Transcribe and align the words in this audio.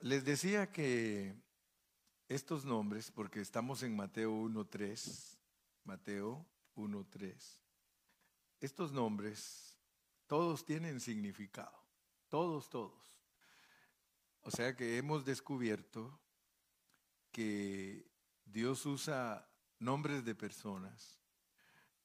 Les 0.00 0.24
decía 0.24 0.70
que 0.70 1.34
estos 2.28 2.64
nombres, 2.64 3.10
porque 3.10 3.40
estamos 3.40 3.82
en 3.82 3.96
Mateo 3.96 4.32
1.3, 4.32 5.36
Mateo 5.82 6.46
1.3, 6.76 7.58
estos 8.60 8.92
nombres, 8.92 9.76
todos 10.28 10.64
tienen 10.64 11.00
significado, 11.00 11.76
todos, 12.28 12.70
todos. 12.70 13.24
O 14.42 14.52
sea 14.52 14.76
que 14.76 14.98
hemos 14.98 15.24
descubierto 15.24 16.20
que 17.32 18.08
Dios 18.44 18.86
usa 18.86 19.50
nombres 19.80 20.24
de 20.24 20.36
personas 20.36 21.18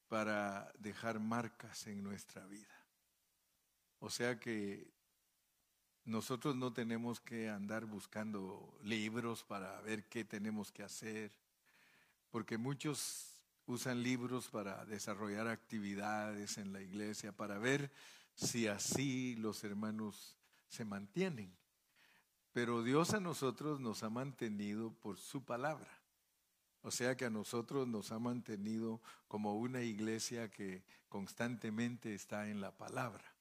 para 0.07 0.71
dejar 0.79 1.19
marcas 1.19 1.85
en 1.85 2.03
nuestra 2.03 2.45
vida. 2.47 2.87
O 3.99 4.09
sea 4.09 4.39
que 4.39 4.91
nosotros 6.05 6.55
no 6.55 6.73
tenemos 6.73 7.21
que 7.21 7.49
andar 7.49 7.85
buscando 7.85 8.77
libros 8.83 9.43
para 9.43 9.79
ver 9.81 10.03
qué 10.09 10.25
tenemos 10.25 10.71
que 10.71 10.83
hacer, 10.83 11.31
porque 12.29 12.57
muchos 12.57 13.41
usan 13.67 14.03
libros 14.03 14.49
para 14.49 14.83
desarrollar 14.85 15.47
actividades 15.47 16.57
en 16.57 16.73
la 16.73 16.81
iglesia, 16.81 17.31
para 17.31 17.57
ver 17.57 17.89
si 18.35 18.67
así 18.67 19.35
los 19.37 19.63
hermanos 19.63 20.35
se 20.67 20.83
mantienen. 20.83 21.55
Pero 22.51 22.83
Dios 22.83 23.13
a 23.13 23.21
nosotros 23.21 23.79
nos 23.79 24.03
ha 24.03 24.09
mantenido 24.09 24.91
por 24.91 25.17
su 25.17 25.43
palabra. 25.43 25.89
O 26.81 26.91
sea 26.91 27.15
que 27.15 27.25
a 27.25 27.29
nosotros 27.29 27.87
nos 27.87 28.11
ha 28.11 28.19
mantenido 28.19 29.01
como 29.29 29.55
una 29.55 29.81
iglesia 29.83 30.51
que 30.51 30.83
constantemente 31.07 32.13
está 32.13 32.49
en 32.49 32.59
la 32.59 32.71
palabra 32.71 33.32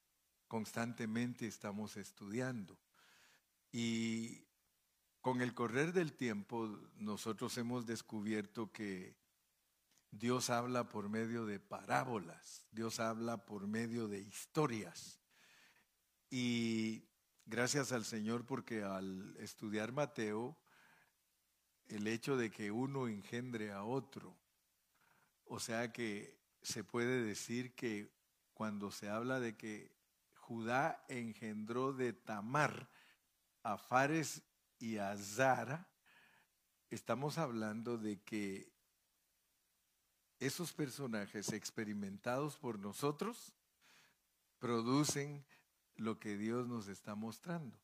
constantemente 0.53 1.47
estamos 1.47 1.97
estudiando. 1.97 2.79
Y 3.71 4.45
con 5.23 5.41
el 5.41 5.55
correr 5.55 5.95
del 5.95 6.13
tiempo 6.13 6.79
nosotros 6.97 7.57
hemos 7.57 7.87
descubierto 7.87 8.71
que 8.71 9.17
Dios 10.11 10.51
habla 10.51 10.91
por 10.91 11.09
medio 11.09 11.47
de 11.47 11.59
parábolas, 11.59 12.67
Dios 12.71 13.01
habla 13.01 13.47
por 13.47 13.67
medio 13.67 14.09
de 14.09 14.21
historias. 14.21 15.23
Y 16.29 17.09
gracias 17.47 17.91
al 17.91 18.05
Señor 18.05 18.45
porque 18.45 18.83
al 18.83 19.35
estudiar 19.39 19.93
Mateo, 19.93 20.59
el 21.87 22.07
hecho 22.07 22.37
de 22.37 22.51
que 22.51 22.71
uno 22.71 23.09
engendre 23.09 23.73
a 23.73 23.85
otro, 23.85 24.37
o 25.45 25.59
sea 25.59 25.95
que 25.95 26.39
se 26.61 26.85
puede 26.85 27.25
decir 27.25 27.75
que 27.75 28.13
cuando 28.53 28.91
se 28.91 29.09
habla 29.09 29.41
de 29.41 29.57
que 29.57 30.02
Judá 30.43 31.05
engendró 31.09 31.93
de 31.93 32.13
Tamar 32.13 32.91
a 33.63 33.79
Fares 33.79 34.43
y 34.81 34.99
a 34.99 35.17
Zara, 35.17 35.89
estamos 36.91 37.39
hablando 37.39 37.97
de 37.97 38.21
que 38.21 38.73
esos 40.41 40.73
personajes 40.73 41.53
experimentados 41.53 42.57
por 42.57 42.81
nosotros 42.81 43.55
producen 44.59 45.47
lo 45.95 46.19
que 46.19 46.37
Dios 46.37 46.67
nos 46.67 46.89
está 46.89 47.15
mostrando. 47.15 47.79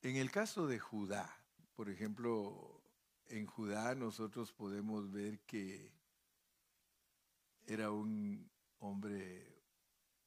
En 0.00 0.16
el 0.16 0.30
caso 0.30 0.66
de 0.66 0.78
Judá, 0.78 1.38
por 1.76 1.90
ejemplo, 1.90 2.82
en 3.26 3.44
Judá 3.44 3.94
nosotros 3.94 4.54
podemos 4.54 5.12
ver 5.12 5.40
que 5.40 5.92
era 7.66 7.90
un 7.90 8.50
hombre 8.78 9.57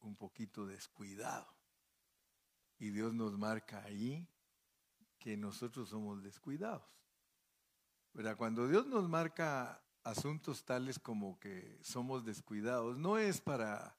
un 0.02 0.16
poquito 0.16 0.66
descuidado. 0.66 1.48
Y 2.80 2.90
Dios 2.90 3.14
nos 3.14 3.38
marca 3.38 3.84
ahí 3.84 4.28
que 5.20 5.38
nosotros 5.38 5.90
somos 5.90 6.24
descuidados. 6.24 6.84
Pero 8.14 8.36
cuando 8.36 8.68
Dios 8.68 8.88
nos 8.88 9.08
marca 9.08 9.82
asuntos 10.04 10.66
tales 10.66 11.00
como 11.00 11.40
que 11.40 11.80
somos 11.82 12.26
descuidados, 12.26 12.98
no 12.98 13.18
es 13.18 13.40
para 13.40 13.96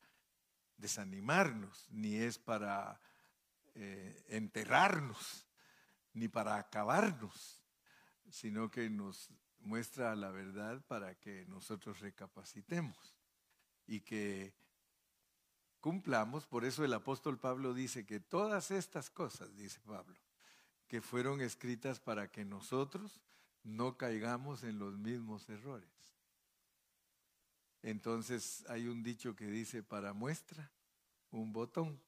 desanimarnos, 0.77 1.87
ni 1.91 2.17
es 2.17 2.39
para 2.39 3.01
eh, 3.75 4.25
enterrarnos, 4.29 5.47
ni 6.13 6.29
para 6.29 6.57
acabarnos, 6.57 7.63
sino 8.29 8.71
que 8.71 8.91
nos 8.91 9.31
muestra 9.61 10.15
la 10.17 10.31
verdad 10.31 10.85
para 10.87 11.15
que 11.15 11.47
nosotros 11.47 12.01
recapacitemos 12.01 13.17
y 13.87 14.01
que 14.01 14.55
cumplamos. 15.83 16.47
Por 16.47 16.65
eso 16.65 16.85
el 16.85 16.95
apóstol 16.95 17.39
Pablo 17.39 17.75
dice 17.75 18.07
que 18.07 18.21
todas 18.21 18.71
estas 18.71 19.11
cosas, 19.11 19.55
dice 19.57 19.81
Pablo, 19.85 20.17
que 20.89 21.03
fueron 21.03 21.43
escritas 21.43 22.01
para 22.01 22.31
que 22.31 22.47
nosotros 22.47 23.21
no 23.65 23.99
caigamos 23.99 24.63
en 24.63 24.79
los 24.79 24.97
mismos 24.97 25.49
errores. 25.51 25.91
Entonces 27.83 28.65
hay 28.69 28.87
un 28.87 29.03
dicho 29.03 29.35
que 29.35 29.47
dice, 29.47 29.83
para 29.83 30.13
muestra, 30.13 30.71
un 31.33 31.53
botón, 31.53 32.01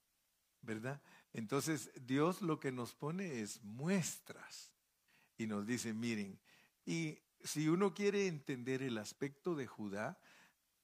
¿verdad? 0.63 1.03
Entonces 1.33 1.91
Dios 2.07 2.43
lo 2.43 2.61
que 2.61 2.71
nos 2.71 2.95
pone 2.95 3.41
es 3.41 3.61
muestras 3.65 4.71
y 5.37 5.47
nos 5.47 5.67
dice, 5.67 5.93
miren, 5.93 6.39
y 6.87 7.19
si 7.43 7.69
uno 7.69 7.93
quiere 7.93 8.29
entender 8.29 8.83
el 8.83 8.99
aspecto 8.99 9.57
de 9.57 9.67
Judá, 9.67 10.17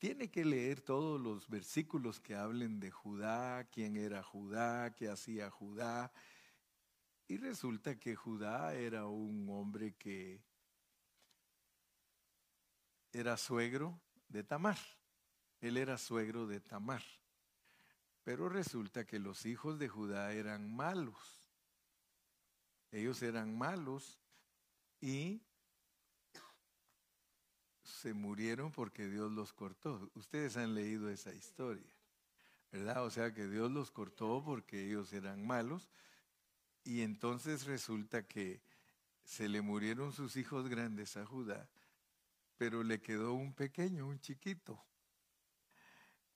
tiene 0.00 0.31
que 0.31 0.47
leer 0.47 0.81
todos 0.81 1.21
los 1.21 1.47
versículos 1.47 2.21
que 2.21 2.34
hablen 2.34 2.81
de 2.81 2.91
Judá, 2.91 3.69
quién 3.71 3.99
era 3.99 4.22
Judá, 4.22 4.94
qué 4.94 5.11
hacía 5.11 5.50
Judá. 5.50 6.11
Y 7.28 7.37
resulta 7.37 8.00
que 8.00 8.16
Judá 8.16 8.75
era 8.75 9.06
un 9.06 9.47
hombre 9.50 9.94
que 9.97 10.43
era 13.12 13.37
suegro 13.37 14.00
de 14.27 14.43
Tamar. 14.43 14.78
Él 15.60 15.77
era 15.77 15.99
suegro 15.99 16.47
de 16.47 16.60
Tamar. 16.60 17.03
Pero 18.25 18.49
resulta 18.49 19.06
que 19.06 19.19
los 19.19 19.44
hijos 19.44 19.78
de 19.78 19.89
Judá 19.89 20.33
eran 20.33 20.75
malos. 20.75 21.53
Ellos 22.91 23.21
eran 23.21 23.56
malos 23.56 24.19
y 24.99 25.43
se 27.91 28.15
murieron 28.15 28.73
porque 28.73 29.09
Dios 29.09 29.31
los 29.33 29.53
cortó. 29.53 30.11
Ustedes 30.15 30.56
han 30.56 30.75
leído 30.75 31.11
esa 31.11 31.34
historia, 31.34 31.93
¿verdad? 32.73 33.05
O 33.05 33.11
sea 33.11 33.33
que 33.33 33.47
Dios 33.49 33.71
los 33.71 33.91
cortó 33.91 34.43
porque 34.45 34.87
ellos 34.87 35.12
eran 35.12 35.47
malos 35.47 35.91
y 36.84 37.03
entonces 37.03 37.65
resulta 37.65 38.27
que 38.27 38.62
se 39.23 39.49
le 39.49 39.61
murieron 39.61 40.12
sus 40.12 40.37
hijos 40.37 40.69
grandes 40.69 41.17
a 41.17 41.27
Judá, 41.27 41.69
pero 42.56 42.83
le 42.83 43.01
quedó 43.01 43.34
un 43.34 43.55
pequeño, 43.55 44.07
un 44.07 44.21
chiquito. 44.21 44.83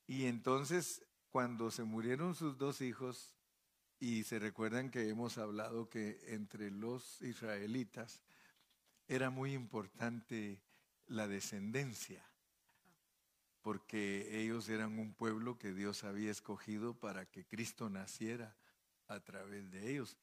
Y 0.07 0.25
entonces 0.25 1.05
cuando 1.29 1.71
se 1.71 1.83
murieron 1.83 2.35
sus 2.35 2.57
dos 2.57 2.81
hijos, 2.81 3.35
y 3.99 4.23
se 4.23 4.39
recuerdan 4.39 4.89
que 4.89 5.09
hemos 5.09 5.37
hablado 5.37 5.89
que 5.89 6.19
entre 6.27 6.69
los 6.69 7.21
israelitas 7.21 8.21
era 9.07 9.29
muy 9.29 9.53
importante 9.53 10.61
la 11.07 11.27
descendencia, 11.27 12.23
porque 13.61 14.41
ellos 14.41 14.69
eran 14.69 14.99
un 14.99 15.13
pueblo 15.13 15.57
que 15.57 15.73
Dios 15.73 16.03
había 16.03 16.31
escogido 16.31 16.99
para 16.99 17.25
que 17.25 17.45
Cristo 17.45 17.89
naciera 17.89 18.55
a 19.07 19.19
través 19.19 19.71
de 19.71 19.91
ellos. 19.91 20.17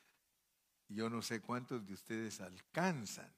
Yo 0.88 1.08
no 1.10 1.22
sé 1.22 1.40
cuántos 1.40 1.86
de 1.86 1.94
ustedes 1.94 2.40
alcanzan 2.40 3.32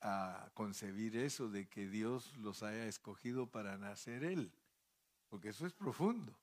a 0.00 0.50
concebir 0.54 1.16
eso 1.16 1.48
de 1.48 1.68
que 1.68 1.88
Dios 1.88 2.36
los 2.36 2.62
haya 2.62 2.86
escogido 2.86 3.50
para 3.50 3.76
nacer 3.78 4.24
Él, 4.24 4.52
porque 5.28 5.50
eso 5.50 5.66
es 5.66 5.72
profundo. 5.72 6.36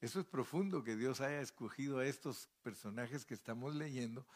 Eso 0.00 0.20
es 0.20 0.26
profundo 0.26 0.82
que 0.82 0.96
Dios 0.96 1.20
haya 1.20 1.42
escogido 1.42 1.98
a 1.98 2.06
estos 2.06 2.48
personajes 2.62 3.26
que 3.26 3.34
estamos 3.34 3.74
leyendo 3.74 4.26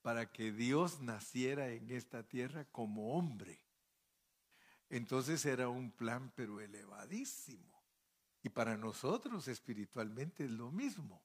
para 0.00 0.30
que 0.30 0.52
Dios 0.52 1.00
naciera 1.00 1.70
en 1.70 1.90
esta 1.90 2.22
tierra 2.22 2.64
como 2.66 3.14
hombre. 3.14 3.60
Entonces 4.90 5.44
era 5.44 5.68
un 5.68 5.90
plan 5.90 6.32
pero 6.34 6.60
elevadísimo. 6.60 7.82
Y 8.42 8.48
para 8.48 8.76
nosotros 8.76 9.48
espiritualmente 9.48 10.44
es 10.44 10.50
lo 10.50 10.70
mismo. 10.70 11.22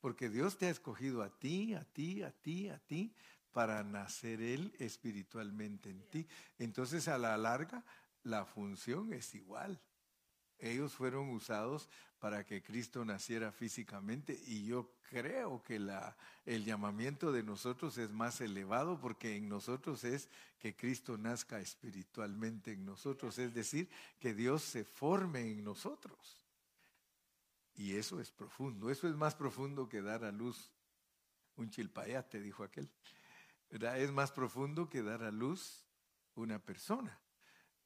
Porque 0.00 0.28
Dios 0.28 0.58
te 0.58 0.66
ha 0.66 0.70
escogido 0.70 1.22
a 1.22 1.30
ti, 1.30 1.74
a 1.74 1.84
ti, 1.84 2.22
a 2.22 2.30
ti, 2.30 2.68
a 2.68 2.78
ti, 2.78 3.14
para 3.52 3.82
nacer 3.84 4.42
Él 4.42 4.74
espiritualmente 4.78 5.90
en 5.90 6.02
ti. 6.10 6.26
Entonces 6.58 7.08
a 7.08 7.18
la 7.18 7.36
larga 7.36 7.84
la 8.22 8.44
función 8.44 9.12
es 9.12 9.34
igual. 9.34 9.80
Ellos 10.58 10.94
fueron 10.94 11.30
usados 11.30 11.88
para 12.18 12.44
que 12.44 12.62
Cristo 12.62 13.04
naciera 13.04 13.52
físicamente 13.52 14.40
y 14.46 14.64
yo 14.64 14.94
creo 15.10 15.62
que 15.62 15.76
el 16.46 16.64
llamamiento 16.64 17.32
de 17.32 17.42
nosotros 17.42 17.98
es 17.98 18.10
más 18.10 18.40
elevado 18.40 18.98
porque 18.98 19.36
en 19.36 19.48
nosotros 19.48 20.04
es 20.04 20.30
que 20.58 20.74
Cristo 20.74 21.18
nazca 21.18 21.60
espiritualmente 21.60 22.72
en 22.72 22.86
nosotros, 22.86 23.38
es 23.38 23.52
decir, 23.52 23.90
que 24.18 24.32
Dios 24.32 24.62
se 24.62 24.84
forme 24.84 25.50
en 25.50 25.62
nosotros. 25.62 26.46
Y 27.74 27.96
eso 27.96 28.20
es 28.20 28.30
profundo, 28.30 28.90
eso 28.90 29.06
es 29.08 29.14
más 29.14 29.34
profundo 29.34 29.88
que 29.88 30.00
dar 30.00 30.24
a 30.24 30.32
luz 30.32 30.72
un 31.56 31.68
chilpayate, 31.70 32.40
dijo 32.40 32.64
aquel. 32.64 32.88
Es 33.68 34.12
más 34.12 34.32
profundo 34.32 34.88
que 34.88 35.02
dar 35.02 35.22
a 35.24 35.30
luz 35.30 35.84
una 36.36 36.58
persona, 36.58 37.20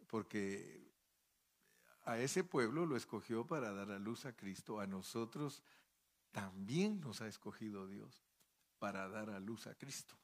porque 0.07 0.88
a 2.09 2.19
ese 2.19 2.43
pueblo 2.43 2.87
lo 2.87 2.97
escogió 2.97 3.47
para 3.47 3.73
dar 3.73 3.91
a 3.91 3.99
luz 3.99 4.25
a 4.25 4.35
Cristo, 4.35 4.81
a 4.81 4.87
nosotros 4.87 5.63
también 6.33 7.01
nos 7.01 7.21
ha 7.21 7.29
escogido 7.29 7.87
Dios 7.87 8.25
para 8.79 9.09
dar 9.09 9.31
a 9.31 9.41
luz 9.41 9.67
a 9.67 9.75
Cristo. 9.75 10.15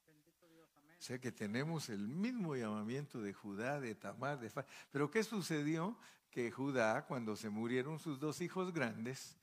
O 0.98 1.02
sea 1.06 1.20
que 1.20 1.31
tenemos 1.31 1.90
el 1.90 2.08
mismo 2.08 2.56
llamamiento 2.56 3.20
de 3.20 3.34
Judá, 3.34 3.81
de 3.81 3.94
Tamar, 3.94 4.40
de 4.40 4.48
Fa. 4.48 4.64
Pero 4.90 5.10
¿qué 5.10 5.22
sucedió? 5.22 5.98
Que 6.31 6.50
Judá, 6.50 7.04
cuando 7.04 7.36
se 7.36 7.50
murieron 7.50 7.98
sus 7.98 8.19
dos 8.19 8.40
hijos 8.40 8.72
grandes, 8.72 9.36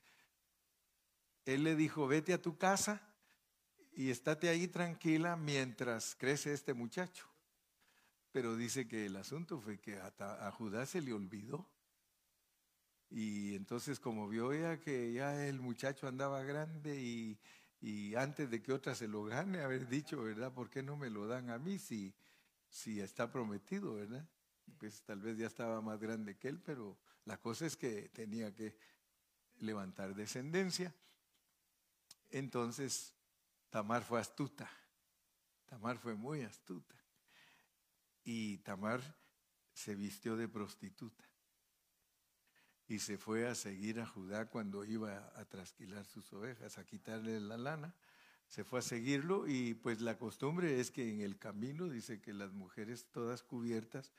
él 1.45 1.63
le 1.63 1.75
dijo, 1.75 2.07
vete 2.07 2.33
a 2.33 2.41
tu 2.41 2.57
casa 2.57 3.01
y 3.93 4.09
estate 4.09 4.49
ahí 4.49 4.67
tranquila 4.67 5.35
mientras 5.35 6.15
crece 6.15 6.53
este 6.53 6.73
muchacho. 6.73 7.27
Pero 8.31 8.55
dice 8.55 8.88
que 8.88 9.05
el 9.05 9.15
asunto 9.15 9.59
fue 9.59 9.79
que 9.79 9.99
a, 9.99 10.51
Judá 10.51 10.88
se 10.88 11.01
le 11.01 11.13
olvidó. 11.13 11.69
Y 13.12 13.56
entonces 13.56 14.00
como 14.00 14.30
vio 14.30 14.54
ella 14.54 14.80
que 14.80 15.12
ya 15.12 15.46
el 15.46 15.60
muchacho 15.60 16.08
andaba 16.08 16.44
grande 16.44 17.00
y, 17.00 17.38
y 17.81 18.16
antes 18.16 18.50
de 18.50 18.62
que 18.62 18.72
otra 18.72 18.96
se 18.96 19.08
lo 19.08 19.25
gane, 19.25 19.60
haber 19.60 19.88
dicho, 19.88 20.24
¿verdad? 20.24 20.54
¿Por 20.54 20.69
qué 20.69 20.81
no 20.81 20.96
me 20.96 21.10
lo 21.10 21.28
dan 21.28 21.50
a 21.50 21.60
mí 21.60 21.78
si, 21.78 22.13
si 22.69 23.02
está 23.02 23.30
prometido, 23.30 23.96
¿verdad? 23.96 24.25
Pues 24.80 25.02
tal 25.02 25.19
vez 25.19 25.38
ya 25.38 25.48
estaba 25.48 25.81
más 25.81 26.00
grande 26.00 26.38
que 26.38 26.48
él, 26.48 26.60
pero 26.60 26.98
la 27.25 27.38
cosa 27.38 27.66
es 27.66 27.75
que 27.75 28.10
tenía 28.10 28.56
que 28.56 28.78
levantar 29.60 30.16
descendencia. 30.16 30.96
Entonces, 32.30 33.13
Tamar 33.69 34.04
fue 34.04 34.22
astuta. 34.22 34.69
Tamar 35.66 35.98
fue 35.98 36.16
muy 36.16 36.44
astuta. 36.44 36.96
Y 38.24 38.60
Tamar 38.60 39.02
se 39.74 39.96
vistió 39.96 40.38
de 40.38 40.48
prostituta. 40.48 41.31
Y 42.91 42.99
se 42.99 43.17
fue 43.17 43.47
a 43.47 43.55
seguir 43.55 44.01
a 44.01 44.05
Judá 44.05 44.49
cuando 44.49 44.83
iba 44.83 45.31
a 45.38 45.45
trasquilar 45.45 46.03
sus 46.03 46.33
ovejas, 46.33 46.77
a 46.77 46.85
quitarle 46.85 47.39
la 47.39 47.55
lana. 47.55 47.95
Se 48.49 48.65
fue 48.65 48.79
a 48.79 48.81
seguirlo 48.81 49.47
y 49.47 49.75
pues 49.75 50.01
la 50.01 50.17
costumbre 50.17 50.77
es 50.77 50.91
que 50.91 51.09
en 51.09 51.21
el 51.21 51.38
camino 51.38 51.88
dice 51.88 52.19
que 52.19 52.33
las 52.33 52.51
mujeres 52.51 53.07
todas 53.13 53.43
cubiertas 53.43 54.11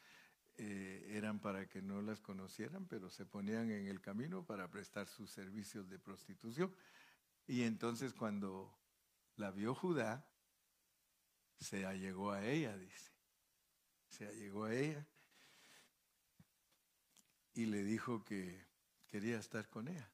eh, 0.57 1.07
eran 1.11 1.39
para 1.39 1.69
que 1.69 1.83
no 1.83 2.01
las 2.01 2.21
conocieran, 2.21 2.87
pero 2.87 3.11
se 3.11 3.27
ponían 3.27 3.71
en 3.71 3.89
el 3.89 4.01
camino 4.01 4.43
para 4.47 4.71
prestar 4.71 5.07
sus 5.07 5.31
servicios 5.31 5.91
de 5.91 5.99
prostitución. 5.99 6.75
Y 7.47 7.65
entonces 7.65 8.15
cuando 8.15 8.75
la 9.37 9.51
vio 9.51 9.75
Judá, 9.75 10.27
se 11.61 11.85
allegó 11.85 12.33
a 12.33 12.43
ella, 12.43 12.75
dice. 12.79 13.11
Se 14.09 14.27
allegó 14.27 14.65
a 14.65 14.75
ella 14.75 15.07
y 17.55 17.67
le 17.67 17.83
dijo 17.85 18.25
que 18.25 18.65
quería 19.07 19.39
estar 19.39 19.69
con 19.69 19.89
ella. 19.89 20.11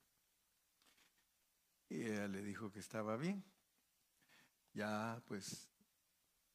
Y 1.88 2.02
ella 2.02 2.28
le 2.28 2.42
dijo 2.42 2.70
que 2.70 2.80
estaba 2.80 3.16
bien. 3.16 3.44
Ya 4.74 5.22
pues 5.26 5.68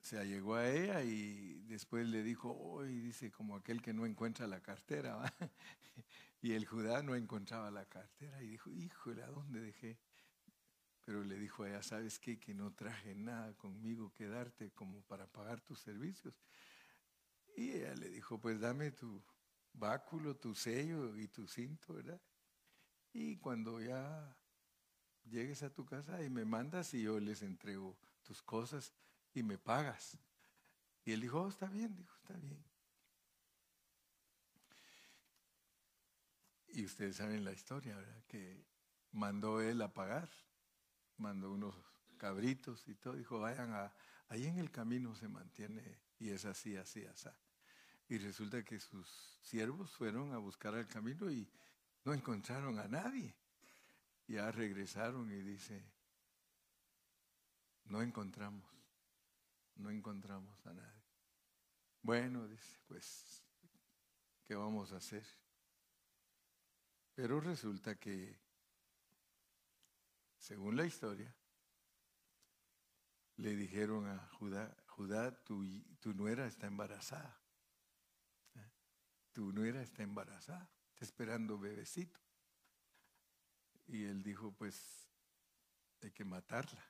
se 0.02 0.20
allegó 0.20 0.56
a 0.56 0.70
ella 0.70 1.02
y 1.04 1.62
después 1.64 2.08
le 2.08 2.24
dijo, 2.24 2.52
hoy 2.52 3.00
dice 3.00 3.32
como 3.32 3.56
aquel 3.56 3.82
que 3.82 3.94
no 3.94 4.06
encuentra 4.06 4.46
la 4.48 4.62
cartera. 4.62 5.34
y 6.42 6.52
el 6.52 6.66
Judá 6.66 7.02
no 7.02 7.16
encontraba 7.16 7.72
la 7.72 7.86
cartera 7.86 8.44
y 8.44 8.48
dijo, 8.48 8.70
híjole, 8.70 9.24
¿a 9.24 9.28
dónde 9.28 9.62
dejé? 9.62 9.98
Pero 11.06 11.24
le 11.24 11.38
dijo 11.38 11.64
a 11.64 11.70
ella, 11.70 11.84
¿sabes 11.84 12.20
qué? 12.20 12.40
Que 12.40 12.54
no 12.54 12.74
traje 12.74 13.16
nada 13.16 13.54
conmigo 13.56 14.14
que 14.14 14.28
darte 14.28 14.72
como 14.72 15.02
para 15.04 15.28
pagar 15.28 15.62
tus 15.62 15.80
servicios. 15.80 16.36
Y 17.56 17.72
ella 17.72 17.96
le 17.96 18.10
dijo, 18.10 18.40
pues 18.40 18.60
dame 18.60 18.92
tu 18.92 19.22
báculo, 19.74 20.36
tu 20.36 20.56
sello 20.56 21.18
y 21.18 21.28
tu 21.28 21.48
cinto, 21.48 21.94
¿verdad? 21.94 22.22
Y 23.12 23.38
cuando 23.38 23.82
ya 23.82 24.36
llegues 25.26 25.64
a 25.64 25.74
tu 25.74 25.86
casa 25.86 26.24
y 26.24 26.30
me 26.30 26.46
mandas 26.46 26.94
y 26.94 27.04
yo 27.04 27.20
les 27.20 27.42
entrego 27.42 27.98
tus 28.24 28.42
cosas 28.42 28.94
y 29.34 29.44
me 29.44 29.58
pagas. 29.58 30.18
Y 31.06 31.12
él 31.12 31.22
dijo, 31.22 31.42
oh, 31.42 31.50
está 31.50 31.68
bien, 31.68 31.96
dijo, 31.96 32.16
está 32.18 32.34
bien. 32.36 32.64
Y 36.70 36.86
ustedes 36.86 37.18
saben 37.18 37.44
la 37.44 37.52
historia, 37.52 37.96
¿verdad? 37.96 38.24
Que 38.28 38.66
mandó 39.12 39.62
él 39.62 39.82
a 39.82 39.94
pagar 39.94 40.30
mandó 41.18 41.52
unos 41.52 41.76
cabritos 42.18 42.88
y 42.88 42.96
todo, 42.96 43.16
dijo, 43.16 43.40
vayan 43.40 43.74
a, 43.74 43.94
ahí 44.30 44.46
en 44.46 44.58
el 44.58 44.72
camino 44.72 45.16
se 45.16 45.28
mantiene 45.28 46.00
y 46.20 46.30
es 46.30 46.46
así, 46.46 46.76
así, 46.76 47.06
así. 47.06 47.30
Y 48.10 48.18
resulta 48.18 48.64
que 48.64 48.80
sus 48.80 49.08
siervos 49.42 49.92
fueron 49.92 50.34
a 50.34 50.38
buscar 50.38 50.76
al 50.76 50.88
camino 50.88 51.32
y 51.32 51.50
no 52.04 52.14
encontraron 52.14 52.80
a 52.80 52.88
nadie. 52.88 53.36
Ya 54.28 54.52
regresaron 54.52 55.32
y 55.32 55.42
dice, 55.42 55.84
no 57.86 58.02
encontramos, 58.02 58.70
no 59.76 59.90
encontramos 59.90 60.66
a 60.66 60.74
nadie. 60.74 61.04
Bueno, 62.02 62.48
dice, 62.48 62.80
pues, 62.88 63.44
¿qué 64.46 64.56
vamos 64.56 64.92
a 64.92 64.98
hacer? 64.98 65.26
Pero 67.16 67.40
resulta 67.40 67.96
que 67.96 68.44
según 70.44 70.76
la 70.76 70.86
historia, 70.86 71.34
le 73.38 73.56
dijeron 73.56 74.08
a 74.08 74.28
Judá, 74.34 74.76
Judá, 74.88 75.32
tu, 75.44 75.66
tu 76.02 76.14
nuera 76.14 76.46
está 76.48 76.68
embarazada. 76.68 77.43
Tu 79.34 79.52
nuera 79.52 79.82
está 79.82 80.04
embarazada, 80.04 80.70
está 80.90 81.06
esperando 81.06 81.58
bebecito. 81.58 82.20
Y 83.88 84.06
él 84.06 84.24
dijo, 84.24 84.54
pues 84.54 85.10
hay 86.02 86.12
que 86.12 86.24
matarla. 86.24 86.84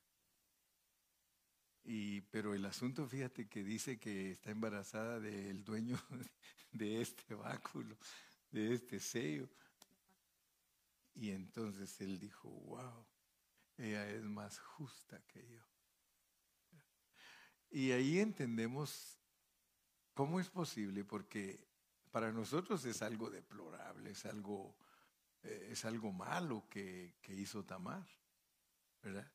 Y, 1.86 2.22
pero 2.22 2.54
el 2.54 2.66
asunto, 2.66 3.08
fíjate 3.08 3.48
que 3.50 3.64
dice 3.64 4.00
que 4.00 4.32
está 4.32 4.52
embarazada 4.52 5.20
del 5.20 5.64
dueño 5.64 5.98
de 6.72 7.02
este 7.02 7.34
báculo, 7.34 7.98
de 8.52 8.74
este 8.74 9.00
sello. 9.00 9.50
Y 11.14 11.32
entonces 11.32 12.00
él 12.02 12.20
dijo, 12.20 12.50
wow, 12.50 13.06
ella 13.78 14.10
es 14.10 14.24
más 14.24 14.60
justa 14.60 15.22
que 15.28 15.46
yo. 15.48 15.62
Y 17.70 17.92
ahí 17.92 18.20
entendemos 18.20 19.20
cómo 20.14 20.40
es 20.40 20.50
posible, 20.50 21.04
porque 21.04 21.68
para 22.14 22.32
nosotros 22.32 22.86
es 22.86 23.02
algo 23.02 23.32
deplorable, 23.32 24.12
es 24.12 24.24
algo, 24.28 24.78
eh, 25.42 25.70
es 25.72 25.84
algo 25.84 26.12
malo 26.12 26.70
que, 26.70 27.16
hizo 27.30 27.66
Tamar, 27.66 28.08
¿verdad? 29.02 29.32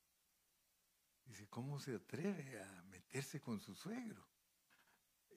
Dice, 1.24 1.48
¿cómo 1.48 1.80
se 1.80 1.96
atreve 1.96 2.62
a 2.62 2.82
meterse 2.84 3.40
con 3.40 3.58
su 3.58 3.74
suegro? 3.74 4.24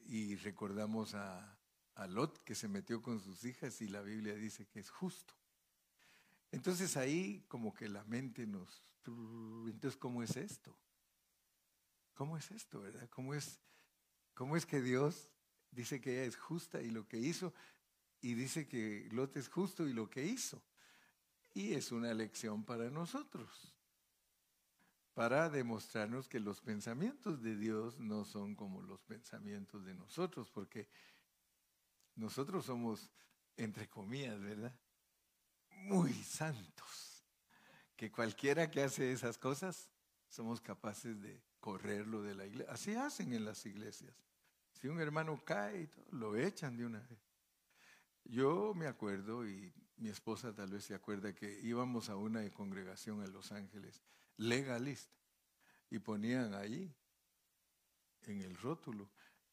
Y 0.05 0.35
recordamos 0.35 1.15
a, 1.15 1.57
a 1.95 2.05
Lot 2.05 2.43
que 2.43 2.53
se 2.53 2.67
metió 2.67 3.01
con 3.01 3.19
sus 3.19 3.43
hijas 3.43 3.81
y 3.81 3.87
la 3.87 4.03
Biblia 4.03 4.35
dice 4.35 4.67
que 4.67 4.79
es 4.79 4.91
justo. 4.91 5.33
Entonces 6.51 6.95
ahí 6.95 7.43
como 7.47 7.73
que 7.73 7.89
la 7.89 8.03
mente 8.03 8.45
nos... 8.45 8.85
Entonces, 9.03 9.97
¿cómo 9.97 10.21
es 10.21 10.37
esto? 10.37 10.77
¿Cómo 12.13 12.37
es 12.37 12.51
esto, 12.51 12.81
verdad? 12.81 13.09
¿Cómo 13.09 13.33
es, 13.33 13.59
cómo 14.35 14.55
es 14.55 14.67
que 14.67 14.79
Dios 14.79 15.31
dice 15.71 15.99
que 15.99 16.13
ella 16.13 16.25
es 16.25 16.35
justa 16.35 16.81
y 16.81 16.89
lo 16.89 17.07
que 17.07 17.17
hizo? 17.17 17.53
Y 18.21 18.35
dice 18.35 18.67
que 18.67 19.07
Lot 19.11 19.37
es 19.37 19.49
justo 19.49 19.87
y 19.87 19.93
lo 19.93 20.09
que 20.09 20.25
hizo. 20.25 20.61
Y 21.53 21.73
es 21.73 21.91
una 21.91 22.13
lección 22.13 22.63
para 22.63 22.89
nosotros, 22.89 23.73
para 25.13 25.49
demostrarnos 25.49 26.29
que 26.29 26.39
los 26.39 26.61
pensamientos 26.61 27.41
de 27.41 27.57
Dios 27.57 27.99
no 27.99 28.23
son 28.23 28.55
como 28.55 28.81
los 28.81 29.01
pensamientos 29.01 29.83
de 29.83 29.95
nosotros, 29.95 30.49
porque 30.49 30.87
nosotros 32.15 32.65
somos, 32.65 33.11
entre 33.57 33.89
comillas, 33.89 34.39
¿verdad? 34.39 34.73
muy 35.81 36.13
santos, 36.13 37.23
que 37.95 38.11
cualquiera 38.11 38.69
que 38.69 38.83
hace 38.83 39.11
esas 39.11 39.37
cosas 39.37 39.89
somos 40.27 40.61
capaces 40.61 41.21
de 41.21 41.41
correrlo 41.59 42.21
de 42.21 42.35
la 42.35 42.45
iglesia. 42.45 42.71
Así 42.71 42.95
hacen 42.95 43.33
en 43.33 43.45
las 43.45 43.65
iglesias. 43.65 44.13
Si 44.81 44.87
un 44.87 44.99
hermano 44.99 45.39
cae, 45.45 45.87
lo 46.09 46.35
echan 46.35 46.75
de 46.75 46.87
una 46.87 46.99
vez. 47.01 47.19
Yo 48.23 48.73
me 48.73 48.87
acuerdo, 48.87 49.47
y 49.47 49.71
mi 49.97 50.09
esposa 50.09 50.55
tal 50.55 50.71
vez 50.71 50.85
se 50.85 50.95
acuerda, 50.95 51.35
que 51.35 51.59
íbamos 51.61 52.09
a 52.09 52.15
una 52.15 52.49
congregación 52.49 53.23
en 53.23 53.31
Los 53.31 53.51
Ángeles, 53.51 54.01
legalista, 54.37 55.13
y 55.91 55.99
ponían 55.99 56.55
ahí, 56.55 56.91
en 58.23 58.41
el 58.41 58.57
rótulo, 58.57 59.07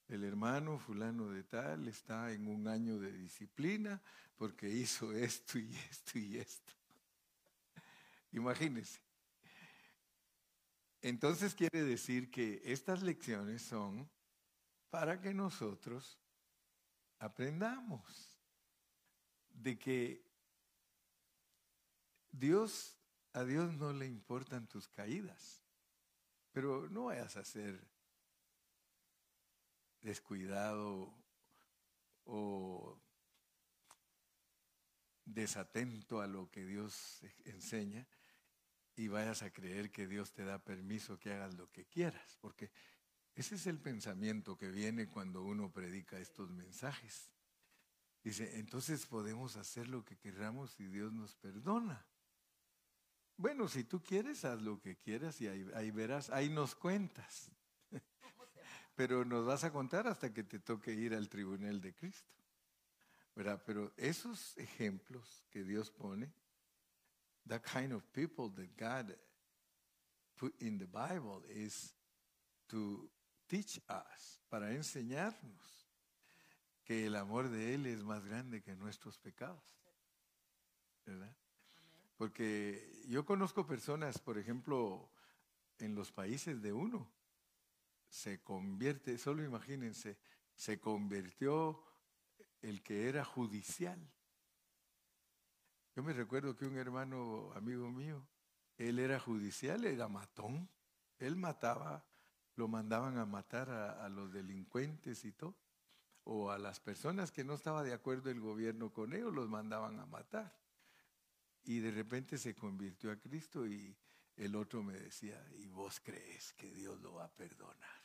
el 0.08 0.24
hermano 0.24 0.78
fulano 0.78 1.28
de 1.28 1.42
tal 1.42 1.88
está 1.88 2.32
en 2.32 2.48
un 2.48 2.66
año 2.66 2.98
de 2.98 3.12
disciplina 3.12 4.00
porque 4.36 4.70
hizo 4.70 5.12
esto 5.12 5.58
y 5.58 5.76
esto 5.90 6.18
y 6.18 6.38
esto. 6.38 6.72
Imagínense. 8.32 8.98
Entonces 11.02 11.54
quiere 11.54 11.84
decir 11.84 12.30
que 12.30 12.62
estas 12.64 13.02
lecciones 13.02 13.60
son 13.60 14.08
para 14.90 15.20
que 15.20 15.34
nosotros 15.34 16.18
aprendamos 17.18 18.38
de 19.50 19.78
que 19.78 20.24
Dios, 22.30 22.98
a 23.32 23.44
Dios 23.44 23.74
no 23.74 23.92
le 23.92 24.06
importan 24.06 24.68
tus 24.68 24.88
caídas, 24.88 25.64
pero 26.52 26.88
no 26.88 27.06
vayas 27.06 27.36
a 27.36 27.44
ser 27.44 27.86
descuidado 30.00 31.12
o 32.24 33.00
desatento 35.24 36.20
a 36.20 36.26
lo 36.26 36.50
que 36.50 36.64
Dios 36.64 37.20
enseña 37.44 38.06
y 38.94 39.08
vayas 39.08 39.42
a 39.42 39.52
creer 39.52 39.90
que 39.90 40.06
Dios 40.06 40.32
te 40.32 40.44
da 40.44 40.58
permiso 40.58 41.18
que 41.18 41.32
hagas 41.32 41.54
lo 41.54 41.70
que 41.70 41.86
quieras, 41.86 42.36
porque 42.40 42.70
ese 43.38 43.54
es 43.54 43.68
el 43.68 43.78
pensamiento 43.78 44.58
que 44.58 44.68
viene 44.68 45.08
cuando 45.08 45.44
uno 45.44 45.70
predica 45.70 46.18
estos 46.18 46.50
mensajes. 46.50 47.30
Dice, 48.24 48.58
entonces 48.58 49.06
podemos 49.06 49.54
hacer 49.54 49.86
lo 49.86 50.04
que 50.04 50.16
queramos 50.16 50.74
y 50.80 50.86
Dios 50.88 51.12
nos 51.12 51.36
perdona. 51.36 52.04
Bueno, 53.36 53.68
si 53.68 53.84
tú 53.84 54.02
quieres, 54.02 54.44
haz 54.44 54.60
lo 54.60 54.80
que 54.80 54.96
quieras 54.96 55.40
y 55.40 55.46
ahí, 55.46 55.92
verás, 55.92 56.30
ahí 56.30 56.48
nos 56.48 56.74
cuentas. 56.74 57.52
Pero 58.96 59.24
nos 59.24 59.46
vas 59.46 59.62
a 59.62 59.70
contar 59.70 60.08
hasta 60.08 60.34
que 60.34 60.42
te 60.42 60.58
toque 60.58 60.92
ir 60.92 61.14
al 61.14 61.28
tribunal 61.28 61.80
de 61.80 61.94
Cristo. 61.94 62.34
¿verdad? 63.36 63.62
Pero 63.64 63.92
esos 63.96 64.58
ejemplos 64.58 65.44
que 65.48 65.62
Dios 65.62 65.92
pone, 65.92 66.28
that 67.46 67.62
kind 67.62 67.92
of 67.92 68.02
people 68.12 68.50
that 68.56 68.76
God 68.76 69.16
put 70.36 70.60
in 70.60 70.76
the 70.76 70.86
Bible 70.86 71.44
is 71.48 71.94
to 72.70 73.08
teach 73.48 73.82
us, 73.88 74.40
para 74.48 74.72
enseñarnos 74.72 75.88
que 76.84 77.06
el 77.06 77.16
amor 77.16 77.48
de 77.48 77.74
Él 77.74 77.86
es 77.86 78.04
más 78.04 78.24
grande 78.24 78.62
que 78.62 78.76
nuestros 78.76 79.18
pecados. 79.18 79.82
¿Verdad? 81.04 81.34
Porque 82.16 83.02
yo 83.08 83.24
conozco 83.24 83.66
personas, 83.66 84.18
por 84.18 84.38
ejemplo, 84.38 85.10
en 85.78 85.94
los 85.94 86.12
países 86.12 86.62
de 86.62 86.72
uno, 86.72 87.10
se 88.08 88.40
convierte, 88.42 89.18
solo 89.18 89.44
imagínense, 89.44 90.18
se 90.54 90.80
convirtió 90.80 91.82
el 92.62 92.82
que 92.82 93.08
era 93.08 93.24
judicial. 93.24 93.98
Yo 95.94 96.02
me 96.02 96.12
recuerdo 96.12 96.56
que 96.56 96.64
un 96.64 96.76
hermano 96.76 97.52
amigo 97.54 97.90
mío, 97.90 98.26
él 98.76 98.98
era 98.98 99.18
judicial, 99.18 99.84
era 99.84 100.08
matón. 100.08 100.68
Él 101.18 101.34
mataba, 101.36 102.04
lo 102.58 102.66
mandaban 102.66 103.16
a 103.18 103.24
matar 103.24 103.70
a, 103.70 104.08
los 104.08 104.32
delincuentes 104.32 105.24
y 105.24 105.32
todo. 105.32 105.56
O 106.24 106.50
a 106.50 106.58
las 106.58 106.80
personas 106.80 107.30
que 107.30 107.44
no 107.44 107.54
estaba 107.54 107.84
de 107.84 107.94
acuerdo 107.94 108.30
el 108.30 108.40
gobierno 108.40 108.92
con 108.92 109.14
ellos, 109.14 109.32
los 109.32 109.48
mandaban 109.48 109.98
a 110.00 110.06
matar. 110.06 110.58
Y 111.64 111.78
de 111.78 111.92
repente 111.92 112.36
se 112.36 112.54
convirtió 112.56 113.12
a 113.12 113.16
Cristo 113.16 113.66
y 113.66 113.96
el 114.36 114.56
otro 114.56 114.82
me 114.82 114.94
decía, 114.94 115.40
¿y 115.56 115.68
vos 115.68 116.00
crees 116.00 116.52
que 116.54 116.70
Dios 116.72 117.00
lo 117.00 117.14
va 117.14 117.24
a 117.24 117.32
perdonar? 117.32 118.02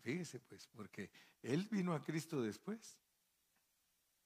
Fíjese 0.00 0.38
pues, 0.40 0.66
porque 0.66 1.10
Él 1.42 1.66
vino 1.70 1.94
a 1.94 2.02
Cristo 2.02 2.42
después. 2.42 2.98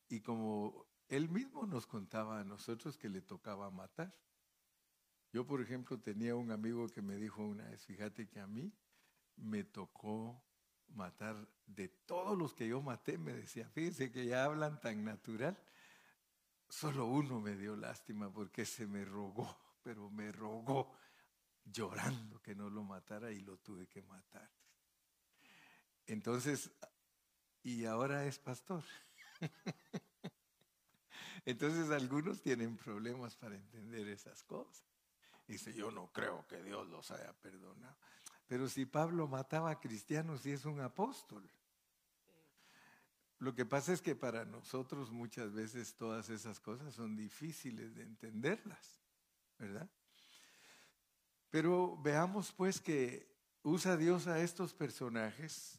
Y 0.08 0.20
como 0.20 0.86
Él 1.08 1.28
mismo 1.28 1.66
nos 1.66 1.86
contaba 1.86 2.40
a 2.40 2.44
nosotros 2.44 2.98
que 2.98 3.08
le 3.08 3.22
tocaba 3.22 3.70
matar. 3.70 4.12
Yo, 5.32 5.46
por 5.46 5.62
ejemplo, 5.62 5.98
tenía 5.98 6.34
un 6.36 6.50
amigo 6.50 6.86
que 6.88 7.00
me 7.00 7.16
dijo 7.16 7.42
una 7.42 7.64
vez, 7.64 7.86
fíjate 7.86 8.28
que 8.28 8.38
a 8.38 8.46
mí 8.46 8.70
me 9.36 9.64
tocó 9.64 10.44
matar 10.88 11.48
de 11.66 11.88
todos 11.88 12.36
los 12.36 12.52
que 12.52 12.68
yo 12.68 12.82
maté, 12.82 13.16
me 13.16 13.32
decía, 13.32 13.68
fíjese 13.70 14.12
que 14.12 14.26
ya 14.26 14.44
hablan 14.44 14.78
tan 14.80 15.04
natural. 15.04 15.58
Solo 16.68 17.06
uno 17.06 17.40
me 17.40 17.56
dio 17.56 17.76
lástima 17.76 18.30
porque 18.30 18.66
se 18.66 18.86
me 18.86 19.06
rogó, 19.06 19.56
pero 19.82 20.10
me 20.10 20.30
rogó 20.32 20.94
llorando 21.64 22.40
que 22.42 22.54
no 22.54 22.68
lo 22.68 22.82
matara 22.84 23.32
y 23.32 23.40
lo 23.40 23.56
tuve 23.56 23.86
que 23.86 24.02
matar. 24.02 24.50
Entonces, 26.06 26.70
y 27.62 27.86
ahora 27.86 28.26
es 28.26 28.38
pastor. 28.38 28.84
Entonces 31.46 31.90
algunos 31.90 32.42
tienen 32.42 32.76
problemas 32.76 33.34
para 33.36 33.56
entender 33.56 34.08
esas 34.08 34.42
cosas. 34.42 34.91
Dice, 35.52 35.74
yo 35.74 35.90
no 35.90 36.10
creo 36.10 36.46
que 36.48 36.62
Dios 36.62 36.88
los 36.88 37.10
haya 37.10 37.30
perdonado. 37.34 37.94
Pero 38.46 38.70
si 38.70 38.86
Pablo 38.86 39.28
mataba 39.28 39.70
a 39.70 39.78
cristianos 39.78 40.46
y 40.46 40.52
es 40.52 40.64
un 40.64 40.80
apóstol. 40.80 41.46
Lo 43.38 43.54
que 43.54 43.66
pasa 43.66 43.92
es 43.92 44.00
que 44.00 44.16
para 44.16 44.46
nosotros 44.46 45.10
muchas 45.10 45.52
veces 45.52 45.94
todas 45.94 46.30
esas 46.30 46.58
cosas 46.58 46.94
son 46.94 47.16
difíciles 47.16 47.94
de 47.94 48.02
entenderlas, 48.02 48.98
¿verdad? 49.58 49.90
Pero 51.50 51.98
veamos 51.98 52.50
pues 52.52 52.80
que 52.80 53.30
usa 53.62 53.98
Dios 53.98 54.28
a 54.28 54.40
estos 54.40 54.72
personajes 54.72 55.78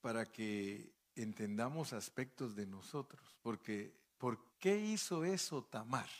para 0.00 0.26
que 0.26 0.92
entendamos 1.14 1.92
aspectos 1.92 2.56
de 2.56 2.66
nosotros. 2.66 3.36
Porque, 3.42 3.96
¿por 4.18 4.58
qué 4.58 4.76
hizo 4.76 5.24
eso 5.24 5.62
Tamar? 5.62 6.10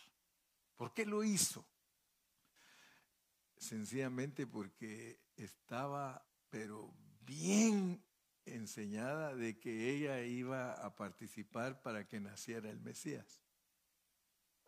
¿Por 0.81 0.95
qué 0.95 1.05
lo 1.05 1.23
hizo? 1.23 1.69
Sencillamente 3.59 4.47
porque 4.47 5.21
estaba, 5.37 6.27
pero 6.49 6.97
bien 7.21 8.03
enseñada 8.47 9.37
de 9.37 9.59
que 9.59 9.91
ella 9.91 10.23
iba 10.23 10.73
a 10.73 10.97
participar 10.97 11.83
para 11.83 12.09
que 12.09 12.19
naciera 12.19 12.71
el 12.71 12.81
Mesías. 12.81 13.43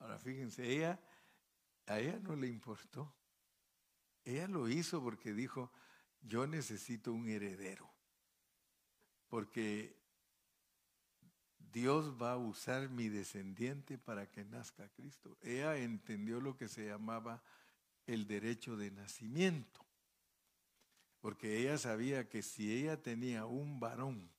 Ahora 0.00 0.18
fíjense, 0.18 0.70
ella, 0.70 1.00
a 1.86 1.98
ella 1.98 2.18
no 2.18 2.36
le 2.36 2.48
importó. 2.48 3.16
Ella 4.22 4.46
lo 4.48 4.68
hizo 4.68 5.02
porque 5.02 5.32
dijo, 5.32 5.72
yo 6.20 6.46
necesito 6.46 7.14
un 7.14 7.26
heredero 7.26 7.90
porque 9.28 10.01
Dios 11.72 12.20
va 12.20 12.32
a 12.32 12.36
usar 12.36 12.90
mi 12.90 13.08
descendiente 13.08 13.96
para 13.96 14.30
que 14.30 14.44
nazca 14.44 14.88
Cristo. 14.90 15.38
Ella 15.40 15.78
entendió 15.78 16.40
lo 16.40 16.56
que 16.56 16.68
se 16.68 16.86
llamaba 16.86 17.42
el 18.06 18.26
derecho 18.26 18.76
de 18.76 18.90
nacimiento, 18.90 19.84
porque 21.20 21.58
ella 21.58 21.78
sabía 21.78 22.28
que 22.28 22.42
si 22.42 22.72
ella 22.72 23.00
tenía 23.00 23.46
un 23.46 23.80
varón 23.80 24.30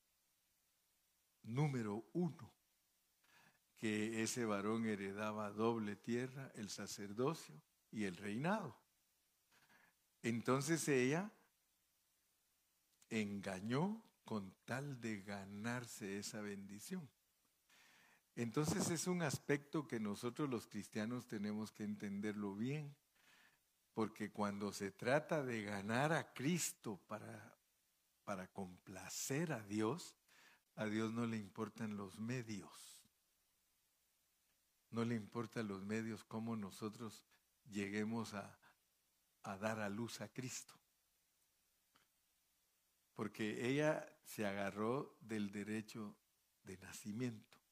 número 1.41 2.05
uno, 2.13 2.51
que 3.77 4.21
ese 4.21 4.45
varón 4.45 4.85
heredaba 4.85 5.49
doble 5.51 5.95
tierra, 5.95 6.51
el 6.55 6.69
sacerdocio 6.69 7.55
y 7.91 8.03
el 8.03 8.15
reinado. 8.15 8.77
Entonces 10.21 10.87
ella 10.87 11.31
engañó 13.09 14.01
con 14.23 14.53
tal 14.65 15.01
de 15.01 15.21
ganarse 15.21 16.17
esa 16.17 16.41
bendición. 16.41 17.09
Entonces 18.35 18.89
es 18.89 19.07
un 19.07 19.21
aspecto 19.21 19.87
que 19.87 19.99
nosotros 19.99 20.49
los 20.49 20.67
cristianos 20.67 21.27
tenemos 21.27 21.71
que 21.71 21.83
entenderlo 21.83 22.55
bien, 22.55 22.95
porque 23.93 24.31
cuando 24.31 24.73
se 24.73 24.91
trata 24.91 25.43
de 25.43 25.63
ganar 25.63 26.13
a 26.13 26.33
Cristo 26.33 26.99
para, 27.07 27.55
para 28.23 28.47
complacer 28.47 29.51
a 29.51 29.61
Dios, 29.61 30.15
a 30.75 30.85
Dios 30.85 31.13
no 31.13 31.27
le 31.27 31.37
importan 31.37 31.95
los 31.95 32.19
medios. 32.19 33.05
No 34.89 35.05
le 35.05 35.15
importan 35.15 35.67
los 35.67 35.83
medios 35.83 36.23
cómo 36.23 36.55
nosotros 36.55 37.23
lleguemos 37.65 38.33
a, 38.33 38.59
a 39.43 39.57
dar 39.57 39.79
a 39.79 39.89
luz 39.89 40.21
a 40.21 40.31
Cristo 40.31 40.73
porque 43.15 43.67
ella 43.67 44.05
se 44.23 44.45
agarró 44.45 45.17
del 45.21 45.51
derecho 45.51 46.15
de 46.63 46.77
nacimiento. 46.77 47.62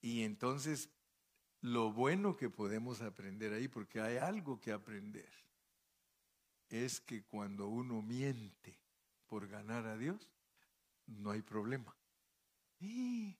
Y 0.00 0.22
entonces, 0.22 0.88
lo 1.60 1.92
bueno 1.92 2.36
que 2.36 2.48
podemos 2.48 3.02
aprender 3.02 3.52
ahí, 3.52 3.68
porque 3.68 4.00
hay 4.00 4.16
algo 4.16 4.60
que 4.60 4.72
aprender, 4.72 5.30
es 6.68 7.00
que 7.00 7.24
cuando 7.24 7.68
uno 7.68 8.00
miente 8.00 8.78
por 9.26 9.46
ganar 9.48 9.86
a 9.86 9.96
Dios, 9.96 10.30
no 11.06 11.30
hay 11.30 11.42
problema. 11.42 11.94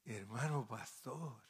hermano 0.04 0.66
pastor. 0.66 1.40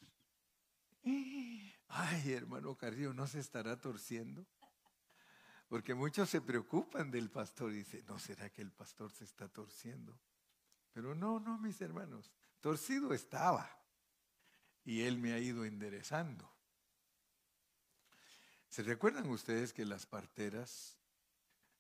ay, 1.89 2.33
hermano 2.33 2.77
Carrillo, 2.77 3.13
¿no 3.13 3.27
se 3.27 3.41
estará 3.41 3.81
torciendo? 3.81 4.47
Porque 5.69 5.95
muchos 5.95 6.29
se 6.29 6.41
preocupan 6.41 7.11
del 7.11 7.31
pastor 7.31 7.73
y 7.73 7.77
dicen, 7.77 8.05
¿no 8.07 8.19
será 8.19 8.51
que 8.51 8.63
el 8.63 8.73
pastor 8.73 9.11
se 9.13 9.25
está 9.25 9.49
torciendo? 9.49 10.19
Pero 10.93 11.15
no, 11.15 11.39
no, 11.39 11.59
mis 11.59 11.81
hermanos, 11.81 12.33
torcido 12.61 13.15
estaba 13.15 13.80
y 14.85 15.03
él 15.03 15.19
me 15.19 15.33
ha 15.33 15.39
ido 15.39 15.65
enderezando. 15.65 16.51
¿Se 18.69 18.83
recuerdan 18.83 19.29
ustedes 19.29 19.73
que 19.73 19.85
las 19.85 20.07
parteras 20.07 20.97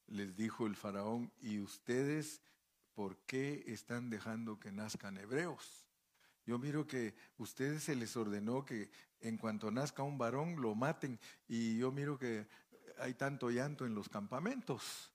les 0.08 0.36
dijo 0.36 0.66
el 0.66 0.74
faraón, 0.74 1.32
¿y 1.40 1.60
ustedes 1.60 2.40
por 2.94 3.16
qué 3.18 3.64
están 3.68 4.10
dejando 4.10 4.58
que 4.58 4.72
nazcan 4.72 5.16
hebreos? 5.16 5.86
Yo 6.46 6.58
miro 6.58 6.86
que 6.86 7.14
ustedes 7.38 7.84
se 7.84 7.94
les 7.94 8.16
ordenó 8.16 8.64
que 8.64 8.90
en 9.20 9.36
cuanto 9.36 9.70
nazca 9.70 10.02
un 10.02 10.18
varón 10.18 10.60
lo 10.60 10.74
maten 10.74 11.20
y 11.46 11.78
yo 11.78 11.92
miro 11.92 12.18
que 12.18 12.48
hay 12.98 13.14
tanto 13.14 13.50
llanto 13.50 13.86
en 13.86 13.94
los 13.94 14.08
campamentos. 14.08 15.10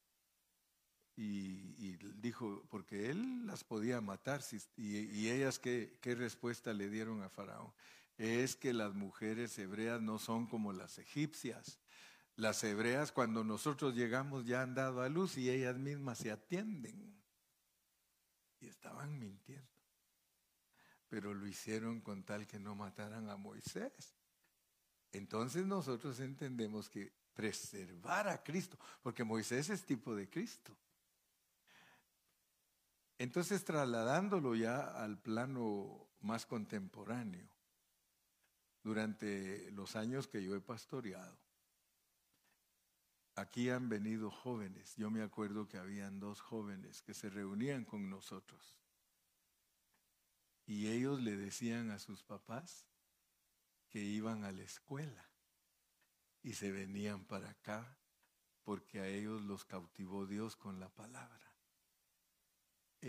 Y, 1.17 1.95
dijo, 2.21 2.65
porque 2.69 3.09
él 3.09 3.47
las 3.47 3.63
podía 3.63 4.01
matar. 4.01 4.41
Y, 4.75 5.29
ellas, 5.29 5.59
¿qué, 5.59 5.97
¿qué 6.01 6.15
respuesta 6.15 6.73
le 6.73 6.89
dieron 6.89 7.23
a 7.23 7.29
Faraón? 7.29 7.71
Es 8.17 8.55
que 8.55 8.73
las 8.73 8.93
mujeres 8.93 9.57
hebreas 9.57 10.01
no 10.01 10.19
son 10.19 10.47
como 10.47 10.73
las 10.73 10.97
egipcias. 10.97 11.79
Las 12.35 12.63
hebreas 12.63 13.11
cuando 13.11 13.43
nosotros 13.43 13.95
llegamos 13.95 14.45
ya 14.45 14.61
han 14.61 14.75
dado 14.75 15.01
a 15.01 15.09
luz 15.09 15.37
y 15.37 15.49
ellas 15.49 15.77
mismas 15.77 16.17
se 16.17 16.31
atienden. 16.31 17.15
Y 18.59 18.67
estaban 18.67 19.17
mintiendo. 19.17 19.65
Pero 21.07 21.33
lo 21.33 21.47
hicieron 21.47 22.01
con 22.01 22.23
tal 22.23 22.45
que 22.45 22.59
no 22.59 22.75
mataran 22.75 23.29
a 23.29 23.37
Moisés. 23.37 24.15
Entonces 25.13 25.65
nosotros 25.65 26.19
entendemos 26.19 26.89
que 26.89 27.13
preservar 27.33 28.27
a 28.27 28.41
Cristo, 28.43 28.77
porque 29.01 29.23
Moisés 29.23 29.69
es 29.69 29.85
tipo 29.85 30.15
de 30.15 30.29
Cristo. 30.29 30.75
Entonces, 33.17 33.63
trasladándolo 33.63 34.55
ya 34.55 34.81
al 34.81 35.17
plano 35.17 36.09
más 36.19 36.45
contemporáneo, 36.45 37.49
durante 38.83 39.71
los 39.71 39.95
años 39.95 40.27
que 40.27 40.43
yo 40.43 40.53
he 40.55 40.61
pastoreado, 40.61 41.39
aquí 43.35 43.69
han 43.69 43.89
venido 43.89 44.29
jóvenes. 44.29 44.95
Yo 44.95 45.09
me 45.09 45.23
acuerdo 45.23 45.67
que 45.67 45.77
habían 45.77 46.19
dos 46.19 46.41
jóvenes 46.41 47.01
que 47.01 47.13
se 47.13 47.29
reunían 47.29 47.85
con 47.85 48.09
nosotros. 48.09 48.79
Y 50.65 50.87
ellos 50.87 51.21
le 51.21 51.37
decían 51.37 51.91
a 51.91 51.99
sus 51.99 52.23
papás 52.23 52.85
que 53.89 53.99
iban 53.99 54.43
a 54.43 54.51
la 54.51 54.63
escuela 54.63 55.29
y 56.43 56.53
se 56.53 56.71
venían 56.71 57.23
para 57.25 57.51
acá 57.51 57.97
porque 58.63 58.99
a 58.99 59.07
ellos 59.07 59.41
los 59.41 59.63
cautivó 59.63 60.25
Dios 60.25 60.55
con 60.55 60.79
la 60.79 60.89
palabra 60.89 61.54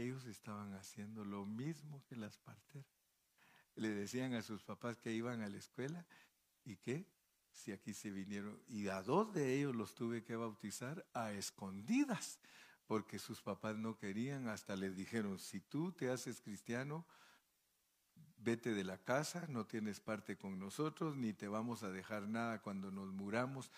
ellos 0.03 0.27
estaban 0.27 0.75
haciendo 0.75 1.25
lo 1.25 1.45
mismo 1.45 2.03
que 2.09 2.17
las 2.17 2.39
parteras. 2.39 2.87
Le 3.75 3.91
decían 3.91 4.35
a 4.35 4.43
sus 4.43 4.63
papás 4.63 4.99
que 4.99 5.13
iban 5.13 5.43
a 5.43 5.49
la 5.49 5.57
escuela 5.57 6.07
y 6.65 6.77
que 6.77 7.07
si 7.57 7.73
aquí 7.73 7.95
se 7.95 8.11
vinieron, 8.11 8.61
y 8.69 8.89
a 8.89 9.03
dos 9.03 9.33
de 9.33 9.55
ellos 9.55 9.75
los 9.75 9.95
tuve 9.95 10.23
que 10.23 10.37
bautizar 10.37 11.07
a 11.15 11.33
escondidas, 11.33 12.39
porque 12.87 13.19
sus 13.19 13.41
papás 13.41 13.77
no 13.77 13.97
querían, 13.97 14.49
hasta 14.49 14.77
les 14.77 14.95
dijeron, 14.95 15.39
si 15.39 15.61
tú 15.61 15.91
te 15.93 16.11
haces 16.11 16.41
cristiano, 16.43 17.07
vete 18.37 18.75
de 18.75 18.85
la 18.85 18.99
casa, 18.99 19.47
no 19.49 19.67
tienes 19.67 20.01
parte 20.01 20.37
con 20.37 20.59
nosotros, 20.59 21.17
ni 21.17 21.33
te 21.33 21.49
vamos 21.49 21.83
a 21.83 21.91
dejar 21.91 22.29
nada 22.29 22.61
cuando 22.61 22.91
nos 22.91 23.13
muramos. 23.13 23.71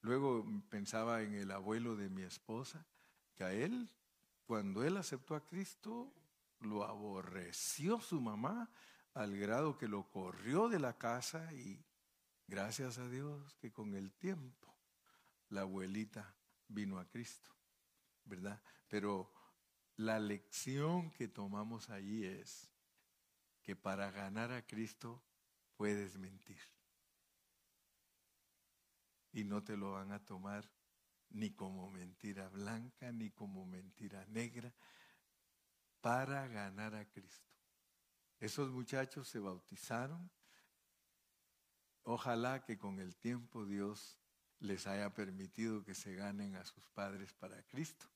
Luego 0.00 0.44
pensaba 0.68 1.22
en 1.22 1.34
el 1.34 1.50
abuelo 1.52 1.96
de 1.96 2.10
mi 2.10 2.22
esposa, 2.22 2.84
que 3.34 3.44
a 3.44 3.52
él 3.52 3.88
cuando 4.48 4.82
él 4.82 4.96
aceptó 4.96 5.34
a 5.34 5.44
Cristo, 5.44 6.10
lo 6.60 6.82
aborreció 6.82 8.00
su 8.00 8.18
mamá 8.18 8.70
al 9.12 9.36
grado 9.36 9.76
que 9.76 9.86
lo 9.86 10.08
corrió 10.08 10.70
de 10.70 10.78
la 10.78 10.96
casa 10.96 11.52
y 11.52 11.84
gracias 12.46 12.96
a 12.96 13.06
Dios 13.10 13.54
que 13.56 13.70
con 13.70 13.94
el 13.94 14.10
tiempo 14.10 14.74
la 15.50 15.60
abuelita 15.60 16.34
vino 16.66 16.98
a 16.98 17.06
Cristo, 17.06 17.50
¿verdad? 18.24 18.62
Pero 18.88 19.30
la 19.96 20.18
lección 20.18 21.10
que 21.10 21.28
tomamos 21.28 21.90
allí 21.90 22.24
es 22.24 22.72
que 23.60 23.76
para 23.76 24.10
ganar 24.10 24.50
a 24.50 24.66
Cristo 24.66 25.22
puedes 25.76 26.16
mentir. 26.16 26.62
Y 29.30 29.44
no 29.44 29.62
te 29.62 29.76
lo 29.76 29.92
van 29.92 30.10
a 30.10 30.24
tomar 30.24 30.77
ni 31.30 31.50
como 31.50 31.90
mentira 31.90 32.48
blanca, 32.48 33.12
ni 33.12 33.30
como 33.30 33.64
mentira 33.66 34.24
negra, 34.26 34.72
para 36.00 36.46
ganar 36.48 36.94
a 36.94 37.04
Cristo. 37.06 37.52
Esos 38.40 38.70
muchachos 38.70 39.28
se 39.28 39.38
bautizaron. 39.38 40.30
Ojalá 42.04 42.64
que 42.64 42.78
con 42.78 43.00
el 43.00 43.16
tiempo 43.16 43.66
Dios 43.66 44.18
les 44.60 44.86
haya 44.86 45.12
permitido 45.12 45.84
que 45.84 45.94
se 45.94 46.14
ganen 46.14 46.56
a 46.56 46.64
sus 46.64 46.88
padres 46.90 47.32
para 47.32 47.62
Cristo. 47.64 48.06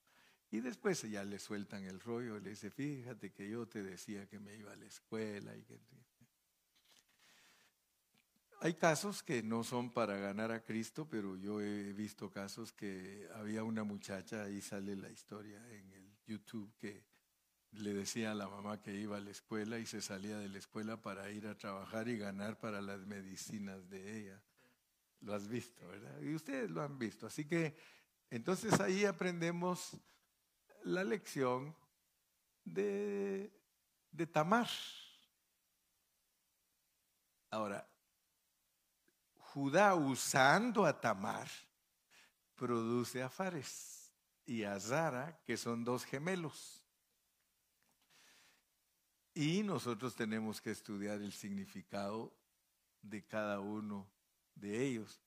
Y 0.51 0.61
después 0.61 1.03
ya 1.03 1.25
le 1.25 1.39
sueltan 1.39 1.85
el 1.85 1.99
rollo, 2.01 2.39
le 2.39 2.51
dice, 2.51 2.71
fíjate 2.71 3.33
que 3.33 3.49
yo 3.49 3.67
te 3.67 3.83
decía 3.83 4.29
que 4.29 4.39
me 4.39 4.55
iba 4.55 4.73
a 4.73 4.77
la 4.77 4.87
escuela 4.87 5.57
y 5.57 5.65
que... 5.65 5.81
Hay 8.65 8.75
casos 8.75 9.25
que 9.25 9.43
no 9.43 9.65
son 9.65 9.91
para 9.91 10.17
ganar 10.19 10.53
a 10.53 10.63
Cristo, 10.63 11.09
pero 11.11 11.37
yo 11.37 11.61
he 11.61 11.93
visto 11.93 12.31
casos 12.31 12.73
que 12.73 13.29
había 13.35 13.65
una 13.65 13.83
muchacha, 13.83 14.45
ahí 14.45 14.61
sale 14.61 14.95
la 14.95 15.11
historia 15.11 15.59
en 15.73 15.93
el 15.93 16.17
YouTube, 16.25 16.73
que 16.79 17.05
le 17.73 17.93
decía 17.93 18.31
a 18.31 18.37
la 18.37 18.47
mamá 18.47 18.81
que 18.81 18.95
iba 18.95 19.17
a 19.17 19.21
la 19.21 19.33
escuela 19.33 19.81
y 19.81 19.87
se 19.87 20.01
salía 20.01 20.39
de 20.39 20.49
la 20.49 20.59
escuela 20.59 21.03
para 21.03 21.29
ir 21.33 21.49
a 21.49 21.59
trabajar 21.59 22.07
y 22.07 22.17
ganar 22.17 22.57
para 22.61 22.81
las 22.81 23.05
medicinas 23.05 23.91
de 23.91 24.21
ella. 24.21 24.41
Lo 25.23 25.35
has 25.35 25.49
visto, 25.49 25.85
¿verdad? 25.89 26.21
Y 26.21 26.33
ustedes 26.33 26.71
lo 26.71 26.83
han 26.83 26.97
visto. 27.01 27.27
Así 27.27 27.45
que 27.45 27.75
entonces 28.31 28.79
ahí 28.79 29.05
aprendemos 29.05 29.97
la 30.85 31.03
lección 31.03 31.75
de, 32.63 33.53
de 34.13 34.27
Tamar. 34.29 34.69
Ahora, 37.51 37.92
Judá 39.53 39.95
usando 39.95 40.87
a 40.87 40.99
Tamar 40.99 41.47
produce 42.55 43.23
a 43.23 43.29
Fares 43.29 44.11
y 44.47 44.63
a 44.63 44.81
Zara, 44.81 45.43
que 45.45 45.59
son 45.59 45.85
dos 45.85 46.07
gemelos. 46.07 46.83
Y 49.35 49.63
nosotros 49.63 50.15
tenemos 50.15 50.63
que 50.63 50.71
estudiar 50.71 51.21
el 51.21 51.33
significado 51.33 52.35
de 53.03 53.27
cada 53.27 53.61
uno 53.61 54.11
de 54.55 54.87
ellos. 54.87 55.21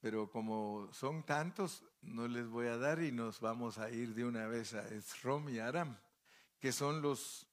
Pero 0.00 0.28
como 0.28 0.92
son 0.92 1.24
tantos, 1.24 1.84
no 2.02 2.26
les 2.26 2.48
voy 2.48 2.66
a 2.66 2.76
dar 2.76 3.00
y 3.00 3.12
nos 3.12 3.38
vamos 3.40 3.78
a 3.78 3.88
ir 3.88 4.14
de 4.16 4.24
una 4.24 4.48
vez 4.48 4.74
a 4.74 4.88
Esrom 4.88 5.48
y 5.48 5.60
Aram, 5.60 5.96
que 6.58 6.72
son 6.72 7.02
los 7.02 7.46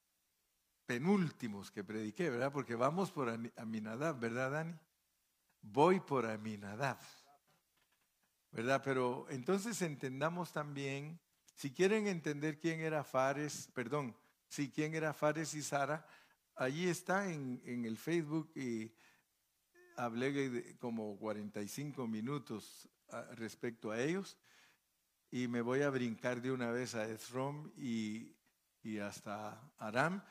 penúltimos 0.84 1.70
que 1.70 1.84
prediqué, 1.84 2.28
¿verdad? 2.28 2.52
Porque 2.52 2.74
vamos 2.74 3.12
por 3.12 3.28
Aminadab, 3.56 4.18
¿verdad, 4.18 4.50
Dani? 4.50 4.74
Voy 5.64 6.00
por 6.00 6.26
Aminadab. 6.26 6.98
¿Verdad? 8.52 8.82
Pero 8.84 9.26
entonces 9.30 9.82
entendamos 9.82 10.52
también, 10.52 11.18
si 11.54 11.72
quieren 11.72 12.06
entender 12.06 12.60
quién 12.60 12.80
era 12.80 13.02
Fares, 13.02 13.68
perdón, 13.74 14.16
si 14.46 14.70
quién 14.70 14.94
era 14.94 15.12
Fares 15.12 15.54
y 15.54 15.62
Sara, 15.62 16.06
allí 16.54 16.88
está 16.88 17.32
en, 17.32 17.60
en 17.64 17.84
el 17.84 17.96
Facebook 17.96 18.52
y 18.54 18.94
hablé 19.96 20.76
como 20.78 21.16
45 21.18 22.06
minutos 22.06 22.88
respecto 23.32 23.90
a 23.90 24.00
ellos 24.00 24.38
y 25.30 25.48
me 25.48 25.62
voy 25.62 25.82
a 25.82 25.90
brincar 25.90 26.40
de 26.40 26.52
una 26.52 26.70
vez 26.70 26.94
a 26.94 27.08
Esrom 27.08 27.72
y, 27.76 28.36
y 28.82 28.98
hasta 28.98 29.72
Aram 29.78 30.22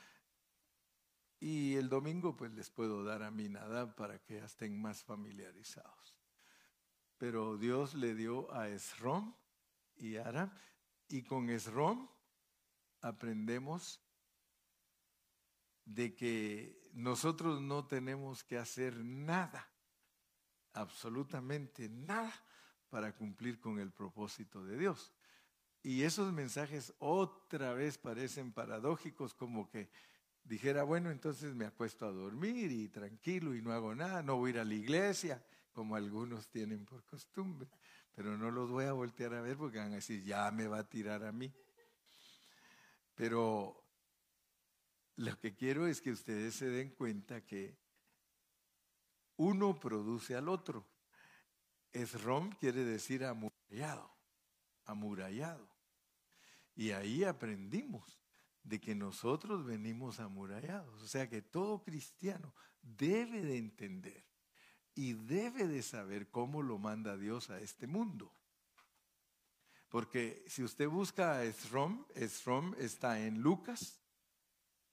y 1.44 1.76
el 1.76 1.90
domingo 1.90 2.38
pues 2.38 2.54
les 2.54 2.70
puedo 2.70 3.04
dar 3.04 3.22
a 3.22 3.30
mi 3.30 3.50
nada 3.50 3.98
para 3.98 4.18
que 4.18 4.38
estén 4.38 4.82
más 4.82 5.04
familiarizados. 5.04 6.16
Pero 7.18 7.58
Dios 7.58 7.96
le 7.96 8.16
dio 8.16 8.50
a 8.54 8.70
Esrom 8.70 9.36
y 9.98 10.16
Aram. 10.16 10.50
Y 11.10 11.24
con 11.24 11.50
Esrom 11.50 12.08
aprendemos 13.02 14.02
de 15.84 16.16
que 16.16 16.90
nosotros 16.94 17.62
no 17.62 17.88
tenemos 17.88 18.46
que 18.46 18.58
hacer 18.58 19.04
nada, 19.04 19.70
absolutamente 20.72 21.90
nada, 21.90 22.34
para 22.88 23.14
cumplir 23.18 23.60
con 23.60 23.80
el 23.80 23.92
propósito 23.92 24.64
de 24.64 24.78
Dios. 24.78 25.14
Y 25.82 26.04
esos 26.04 26.32
mensajes 26.32 26.94
otra 27.00 27.74
vez 27.74 27.98
parecen 27.98 28.54
paradójicos, 28.54 29.34
como 29.34 29.70
que 29.70 29.92
dijera, 30.44 30.84
bueno, 30.84 31.10
entonces 31.10 31.56
me 31.56 31.66
acuesto 31.66 32.06
a 32.06 32.12
dormir 32.12 32.72
y 32.72 32.90
tranquilo 32.90 33.56
y 33.56 33.62
no 33.62 33.72
hago 33.72 33.96
nada, 33.96 34.22
no 34.22 34.38
voy 34.38 34.50
a 34.50 34.54
ir 34.54 34.60
a 34.60 34.66
la 34.66 34.74
iglesia, 34.74 35.44
como 35.72 35.96
algunos 35.96 36.50
tienen 36.50 36.86
por 36.86 37.04
costumbre, 37.06 37.70
pero 38.16 38.38
no 38.38 38.52
los 38.52 38.70
voy 38.70 38.86
a 38.86 38.94
voltear 38.94 39.34
a 39.34 39.42
ver 39.42 39.58
porque 39.58 39.80
van 39.80 39.94
a 39.94 39.96
decir, 39.96 40.24
ya 40.24 40.52
me 40.52 40.68
va 40.68 40.80
a 40.80 40.90
tirar 40.90 41.24
a 41.24 41.32
mí. 41.32 41.54
Pero 43.16 43.84
lo 45.18 45.40
que 45.40 45.56
quiero 45.56 45.88
es 45.88 46.02
que 46.02 46.12
ustedes 46.12 46.56
se 46.56 46.68
den 46.68 46.92
cuenta 46.92 47.42
que 47.42 47.78
uno 49.38 49.80
produce 49.80 50.36
al 50.36 50.50
otro. 50.50 50.86
Esrom 51.92 52.52
quiere 52.54 52.84
decir 52.84 53.24
amurallado, 53.24 54.12
amurallado. 54.86 55.68
Y 56.76 56.92
ahí 56.92 57.24
aprendimos 57.24 58.23
de 58.64 58.80
que 58.80 58.96
nosotros 58.96 59.66
venimos 59.66 60.20
amurallados. 60.20 61.02
O 61.02 61.08
sea 61.08 61.30
que 61.30 61.42
todo 61.42 61.84
cristiano 61.84 62.54
debe 62.82 63.42
de 63.42 63.58
entender 63.58 64.26
y 64.96 65.14
debe 65.14 65.68
de 65.68 65.82
saber 65.82 66.30
cómo 66.30 66.62
lo 66.62 66.78
manda 66.78 67.18
Dios 67.18 67.50
a 67.50 67.60
este 67.60 67.88
mundo. 67.88 68.34
Porque 69.90 70.44
si 70.48 70.64
usted 70.64 70.88
busca 70.88 71.34
a 71.34 71.44
Esrom, 71.44 72.06
Esrom 72.16 72.74
está 72.80 73.20
en 73.20 73.42
Lucas 73.42 74.02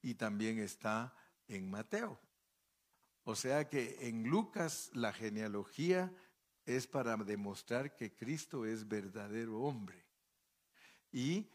y 0.02 0.14
también 0.14 0.58
está 0.58 1.14
en 1.48 1.70
Mateo. 1.70 2.20
O 3.24 3.34
sea 3.34 3.68
que 3.68 4.08
en 4.08 4.28
Lucas 4.28 4.90
la 4.92 5.12
genealogía 5.12 6.12
es 6.66 6.86
para 6.86 7.16
demostrar 7.16 7.96
que 7.96 8.14
Cristo 8.14 8.66
es 8.66 8.86
verdadero 8.88 9.60
hombre. 9.60 10.04
Y 11.12 11.50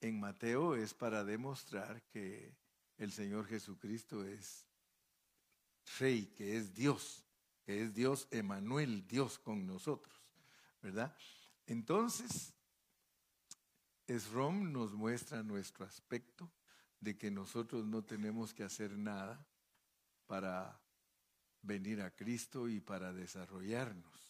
en 0.00 0.18
Mateo 0.18 0.74
es 0.74 0.94
para 0.94 1.24
demostrar 1.24 2.02
que 2.04 2.54
el 2.96 3.12
Señor 3.12 3.46
Jesucristo 3.46 4.24
es 4.24 4.66
rey, 5.98 6.26
que 6.26 6.56
es 6.56 6.74
Dios, 6.74 7.24
que 7.64 7.82
es 7.82 7.94
Dios 7.94 8.28
Emanuel, 8.30 9.06
Dios 9.06 9.38
con 9.38 9.66
nosotros, 9.66 10.14
¿verdad? 10.82 11.14
Entonces, 11.66 12.54
Esrom 14.06 14.72
nos 14.72 14.92
muestra 14.92 15.42
nuestro 15.42 15.84
aspecto 15.84 16.50
de 16.98 17.16
que 17.16 17.30
nosotros 17.30 17.86
no 17.86 18.04
tenemos 18.04 18.52
que 18.52 18.64
hacer 18.64 18.96
nada 18.98 19.46
para 20.26 20.80
venir 21.62 22.02
a 22.02 22.10
Cristo 22.10 22.68
y 22.68 22.80
para 22.80 23.12
desarrollarnos. 23.12 24.29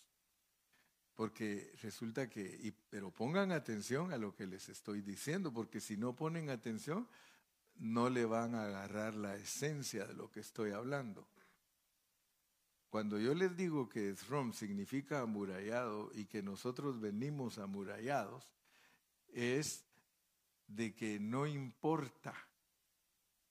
Porque 1.20 1.70
resulta 1.82 2.30
que, 2.30 2.72
pero 2.88 3.10
pongan 3.10 3.52
atención 3.52 4.10
a 4.10 4.16
lo 4.16 4.34
que 4.34 4.46
les 4.46 4.70
estoy 4.70 5.02
diciendo, 5.02 5.52
porque 5.52 5.78
si 5.78 5.98
no 5.98 6.16
ponen 6.16 6.48
atención, 6.48 7.06
no 7.76 8.08
le 8.08 8.24
van 8.24 8.54
a 8.54 8.64
agarrar 8.64 9.14
la 9.16 9.36
esencia 9.36 10.06
de 10.06 10.14
lo 10.14 10.30
que 10.30 10.40
estoy 10.40 10.70
hablando. 10.70 11.28
Cuando 12.88 13.18
yo 13.18 13.34
les 13.34 13.54
digo 13.54 13.86
que 13.86 14.16
Srom 14.16 14.54
significa 14.54 15.20
amurallado 15.20 16.10
y 16.14 16.24
que 16.24 16.42
nosotros 16.42 16.98
venimos 16.98 17.58
amurallados, 17.58 18.50
es 19.28 19.84
de 20.68 20.94
que 20.94 21.20
no 21.20 21.46
importa 21.46 22.34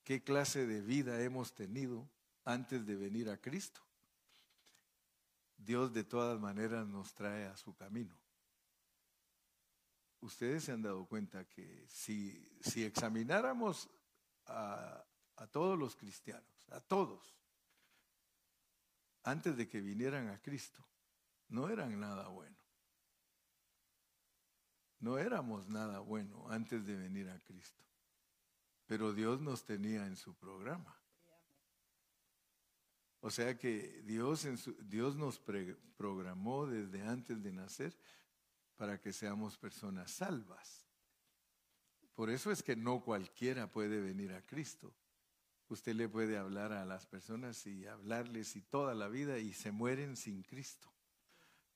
qué 0.02 0.24
clase 0.24 0.66
de 0.66 0.80
vida 0.80 1.22
hemos 1.22 1.54
tenido 1.54 2.04
antes 2.44 2.84
de 2.84 2.96
venir 2.96 3.30
a 3.30 3.36
Cristo. 3.36 3.80
Dios 5.64 5.92
de 5.92 6.04
todas 6.04 6.40
maneras 6.40 6.86
nos 6.86 7.12
trae 7.14 7.46
a 7.46 7.56
su 7.56 7.74
camino. 7.74 8.16
Ustedes 10.20 10.64
se 10.64 10.72
han 10.72 10.82
dado 10.82 11.06
cuenta 11.06 11.44
que 11.44 11.86
si, 11.88 12.58
si 12.60 12.84
examináramos 12.84 13.88
a, 14.46 15.04
a 15.36 15.46
todos 15.46 15.78
los 15.78 15.96
cristianos, 15.96 16.68
a 16.70 16.80
todos, 16.80 17.34
antes 19.22 19.56
de 19.56 19.68
que 19.68 19.80
vinieran 19.80 20.28
a 20.28 20.40
Cristo, 20.40 20.84
no 21.48 21.68
eran 21.68 21.98
nada 21.98 22.28
bueno. 22.28 22.56
No 25.00 25.18
éramos 25.18 25.68
nada 25.68 26.00
bueno 26.00 26.46
antes 26.50 26.84
de 26.84 26.96
venir 26.96 27.28
a 27.30 27.38
Cristo. 27.40 27.82
Pero 28.86 29.12
Dios 29.12 29.40
nos 29.40 29.64
tenía 29.64 30.06
en 30.06 30.16
su 30.16 30.34
programa. 30.34 30.99
O 33.20 33.30
sea 33.30 33.56
que 33.58 34.02
Dios, 34.04 34.46
Dios 34.82 35.16
nos 35.16 35.38
programó 35.38 36.66
desde 36.66 37.02
antes 37.02 37.42
de 37.42 37.52
nacer 37.52 37.96
para 38.76 38.98
que 38.98 39.12
seamos 39.12 39.58
personas 39.58 40.10
salvas. 40.10 40.86
Por 42.14 42.30
eso 42.30 42.50
es 42.50 42.62
que 42.62 42.76
no 42.76 43.02
cualquiera 43.02 43.70
puede 43.70 44.00
venir 44.00 44.32
a 44.32 44.44
Cristo. 44.46 44.94
Usted 45.68 45.94
le 45.94 46.08
puede 46.08 46.36
hablar 46.36 46.72
a 46.72 46.84
las 46.84 47.06
personas 47.06 47.66
y 47.66 47.86
hablarles 47.86 48.56
y 48.56 48.62
toda 48.62 48.94
la 48.94 49.08
vida 49.08 49.38
y 49.38 49.52
se 49.52 49.70
mueren 49.70 50.16
sin 50.16 50.42
Cristo. 50.42 50.90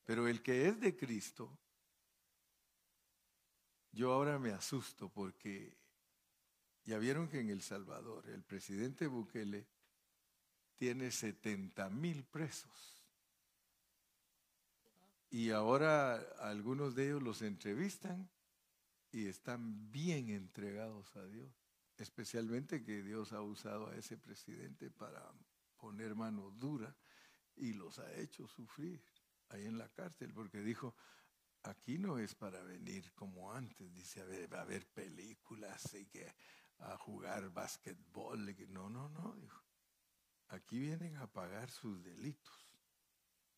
Pero 0.04 0.26
el 0.28 0.42
que 0.42 0.66
es 0.66 0.80
de 0.80 0.96
Cristo, 0.96 1.58
yo 3.92 4.12
ahora 4.12 4.38
me 4.38 4.50
asusto 4.50 5.08
porque 5.10 5.76
ya 6.84 6.98
vieron 6.98 7.28
que 7.28 7.40
en 7.40 7.50
El 7.50 7.62
Salvador 7.62 8.28
el 8.28 8.42
presidente 8.42 9.06
Bukele 9.06 9.66
tiene 10.76 11.10
70 11.10 11.88
mil 11.90 12.24
presos. 12.24 13.02
Y 15.30 15.50
ahora 15.50 16.16
algunos 16.38 16.94
de 16.94 17.06
ellos 17.06 17.22
los 17.22 17.42
entrevistan 17.42 18.30
y 19.10 19.26
están 19.26 19.90
bien 19.90 20.30
entregados 20.30 21.14
a 21.16 21.26
Dios. 21.26 21.52
Especialmente 21.96 22.84
que 22.84 23.02
Dios 23.02 23.32
ha 23.32 23.40
usado 23.40 23.88
a 23.88 23.96
ese 23.96 24.16
presidente 24.16 24.90
para 24.90 25.32
poner 25.76 26.14
mano 26.14 26.50
dura 26.50 26.96
y 27.56 27.72
los 27.72 27.98
ha 27.98 28.12
hecho 28.14 28.46
sufrir 28.48 29.02
ahí 29.50 29.66
en 29.66 29.78
la 29.78 29.88
cárcel, 29.88 30.32
porque 30.32 30.60
dijo, 30.60 30.94
aquí 31.62 31.98
no 31.98 32.18
es 32.18 32.34
para 32.34 32.62
venir 32.62 33.12
como 33.14 33.52
antes, 33.52 33.92
dice, 33.94 34.20
a 34.20 34.24
ver, 34.24 34.52
va 34.52 34.58
a 34.58 34.62
haber 34.62 34.86
películas 34.86 35.94
y 35.94 36.06
que 36.06 36.32
a 36.78 36.96
jugar 36.96 37.50
básquetbol. 37.50 38.54
No, 38.68 38.88
no, 38.88 39.08
no, 39.08 39.34
dijo. 39.36 39.62
Aquí 40.54 40.78
vienen 40.78 41.16
a 41.16 41.26
pagar 41.26 41.68
sus 41.70 42.02
delitos. 42.02 42.64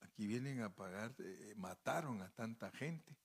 Aquí 0.00 0.26
vienen 0.26 0.62
a 0.62 0.74
pagar, 0.74 1.14
eh, 1.18 1.54
mataron 1.56 2.22
a 2.22 2.30
tanta 2.30 2.70
gente. 2.70 3.16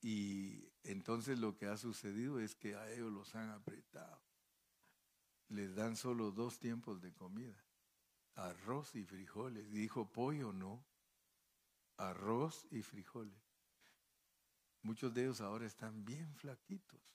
Y 0.00 0.70
entonces 0.84 1.38
lo 1.38 1.56
que 1.56 1.66
ha 1.66 1.76
sucedido 1.76 2.38
es 2.38 2.54
que 2.54 2.76
a 2.76 2.88
ellos 2.92 3.12
los 3.12 3.34
han 3.34 3.50
apretado. 3.50 4.22
Les 5.48 5.74
dan 5.74 5.96
solo 5.96 6.30
dos 6.30 6.58
tiempos 6.58 7.00
de 7.00 7.12
comida. 7.12 7.64
Arroz 8.36 8.94
y 8.94 9.04
frijoles. 9.04 9.70
Dijo 9.72 10.12
pollo, 10.12 10.52
no. 10.52 10.84
Arroz 11.96 12.66
y 12.70 12.82
frijoles. 12.82 13.42
Muchos 14.82 15.12
de 15.14 15.22
ellos 15.22 15.40
ahora 15.40 15.66
están 15.66 16.04
bien 16.04 16.32
flaquitos. 16.36 17.13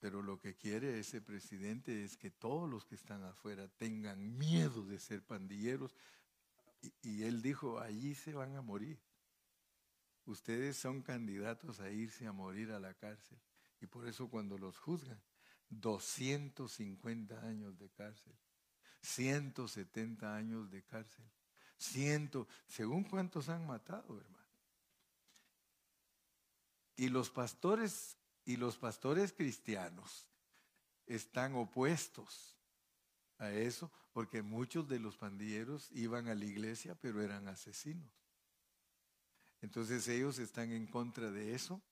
Pero 0.00 0.22
lo 0.22 0.40
que 0.40 0.56
quiere 0.56 0.98
ese 0.98 1.20
presidente 1.20 2.02
es 2.02 2.16
que 2.16 2.30
todos 2.30 2.68
los 2.68 2.86
que 2.86 2.94
están 2.94 3.22
afuera 3.22 3.68
tengan 3.68 4.38
miedo 4.38 4.82
de 4.86 4.98
ser 4.98 5.22
pandilleros. 5.22 5.94
Y, 7.02 7.24
él 7.24 7.42
dijo, 7.42 7.78
allí 7.78 8.14
se 8.14 8.32
van 8.32 8.56
a 8.56 8.62
morir. 8.62 8.98
Ustedes 10.24 10.78
son 10.78 11.02
candidatos 11.02 11.80
a 11.80 11.90
irse 11.90 12.26
a 12.26 12.32
morir 12.32 12.72
a 12.72 12.80
la 12.80 12.94
cárcel. 12.94 13.38
Y 13.82 13.86
por 13.86 14.08
eso 14.08 14.30
cuando 14.30 14.56
los 14.56 14.78
juzgan, 14.78 15.20
250 15.68 17.38
años 17.46 17.78
de 17.78 17.90
cárcel, 17.90 18.34
170 19.02 20.34
años 20.34 20.70
de 20.70 20.82
cárcel, 20.82 21.24
ciento, 21.76 22.48
según 22.66 23.04
cuántos 23.04 23.50
han 23.50 23.66
matado, 23.66 24.18
hermano. 24.18 24.40
Y 26.96 27.08
los 27.08 27.30
pastores 27.30 28.16
y 28.44 28.56
los 28.56 28.76
pastores 28.76 29.32
cristianos 29.32 30.26
están 31.06 31.54
opuestos 31.54 32.56
a 33.38 33.50
eso 33.52 33.90
porque 34.12 34.42
muchos 34.42 34.88
de 34.88 34.98
los 34.98 35.16
pandilleros 35.16 35.90
iban 35.92 36.28
a 36.28 36.34
la 36.34 36.44
iglesia 36.44 36.94
pero 36.94 37.22
eran 37.22 37.48
asesinos. 37.48 38.10
Entonces 39.60 40.08
ellos 40.08 40.38
están 40.38 40.72
en 40.72 40.86
contra 40.86 41.30
de 41.30 41.54
eso 41.54 41.82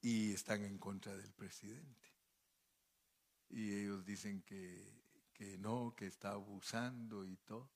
y 0.00 0.32
están 0.32 0.64
en 0.64 0.78
contra 0.78 1.16
del 1.16 1.32
presidente. 1.32 2.08
Y 3.50 3.74
ellos 3.74 4.04
dicen 4.04 4.42
que, 4.42 5.02
que 5.32 5.58
no, 5.58 5.94
que 5.96 6.06
está 6.06 6.32
abusando 6.32 7.24
y 7.24 7.36
todo. 7.38 7.70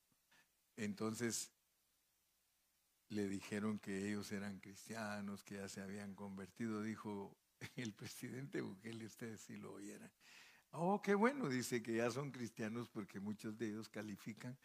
Entonces 0.77 1.51
le 3.13 3.29
dijeron 3.29 3.79
que 3.79 4.09
ellos 4.09 4.33
eran 4.33 4.59
cristianos, 4.59 5.45
que 5.45 5.57
ya 5.57 5.69
se 5.69 5.83
habían 5.83 6.15
convertido, 6.15 6.83
dijo 6.83 7.37
el 7.77 7.93
presidente 7.93 8.61
Bukele, 8.61 9.07
ustedes 9.07 9.41
sí 9.43 9.57
lo 9.57 9.75
oyeran. 9.75 10.11
Oh, 10.73 11.03
qué 11.03 11.15
bueno, 11.15 11.49
dice 11.49 11.83
que 11.83 11.97
ya 11.97 12.11
son 12.11 12.31
cristianos 12.31 12.89
porque 12.89 13.21
muchos 13.21 13.59
de 13.59 13.69
ellos 13.69 13.91
califican 13.91 14.57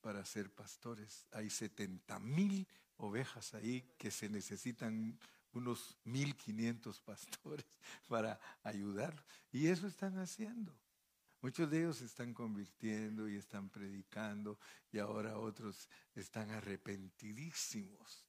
para 0.00 0.24
ser 0.24 0.50
pastores. 0.54 1.26
Hay 1.32 1.50
70 1.50 2.20
mil 2.20 2.68
ovejas 2.96 3.54
ahí 3.54 3.82
que 3.98 4.12
se 4.12 4.28
necesitan 4.28 5.18
unos 5.52 5.98
1500 6.04 7.00
pastores 7.00 7.66
para 8.08 8.38
ayudar. 8.62 9.24
Y 9.50 9.66
eso 9.66 9.88
están 9.88 10.18
haciendo. 10.18 10.72
Muchos 11.42 11.70
de 11.70 11.78
ellos 11.78 11.96
se 11.96 12.04
están 12.04 12.34
convirtiendo 12.34 13.28
y 13.28 13.36
están 13.36 13.70
predicando 13.70 14.58
y 14.92 14.98
ahora 14.98 15.38
otros 15.38 15.88
están 16.14 16.50
arrepentidísimos, 16.50 18.26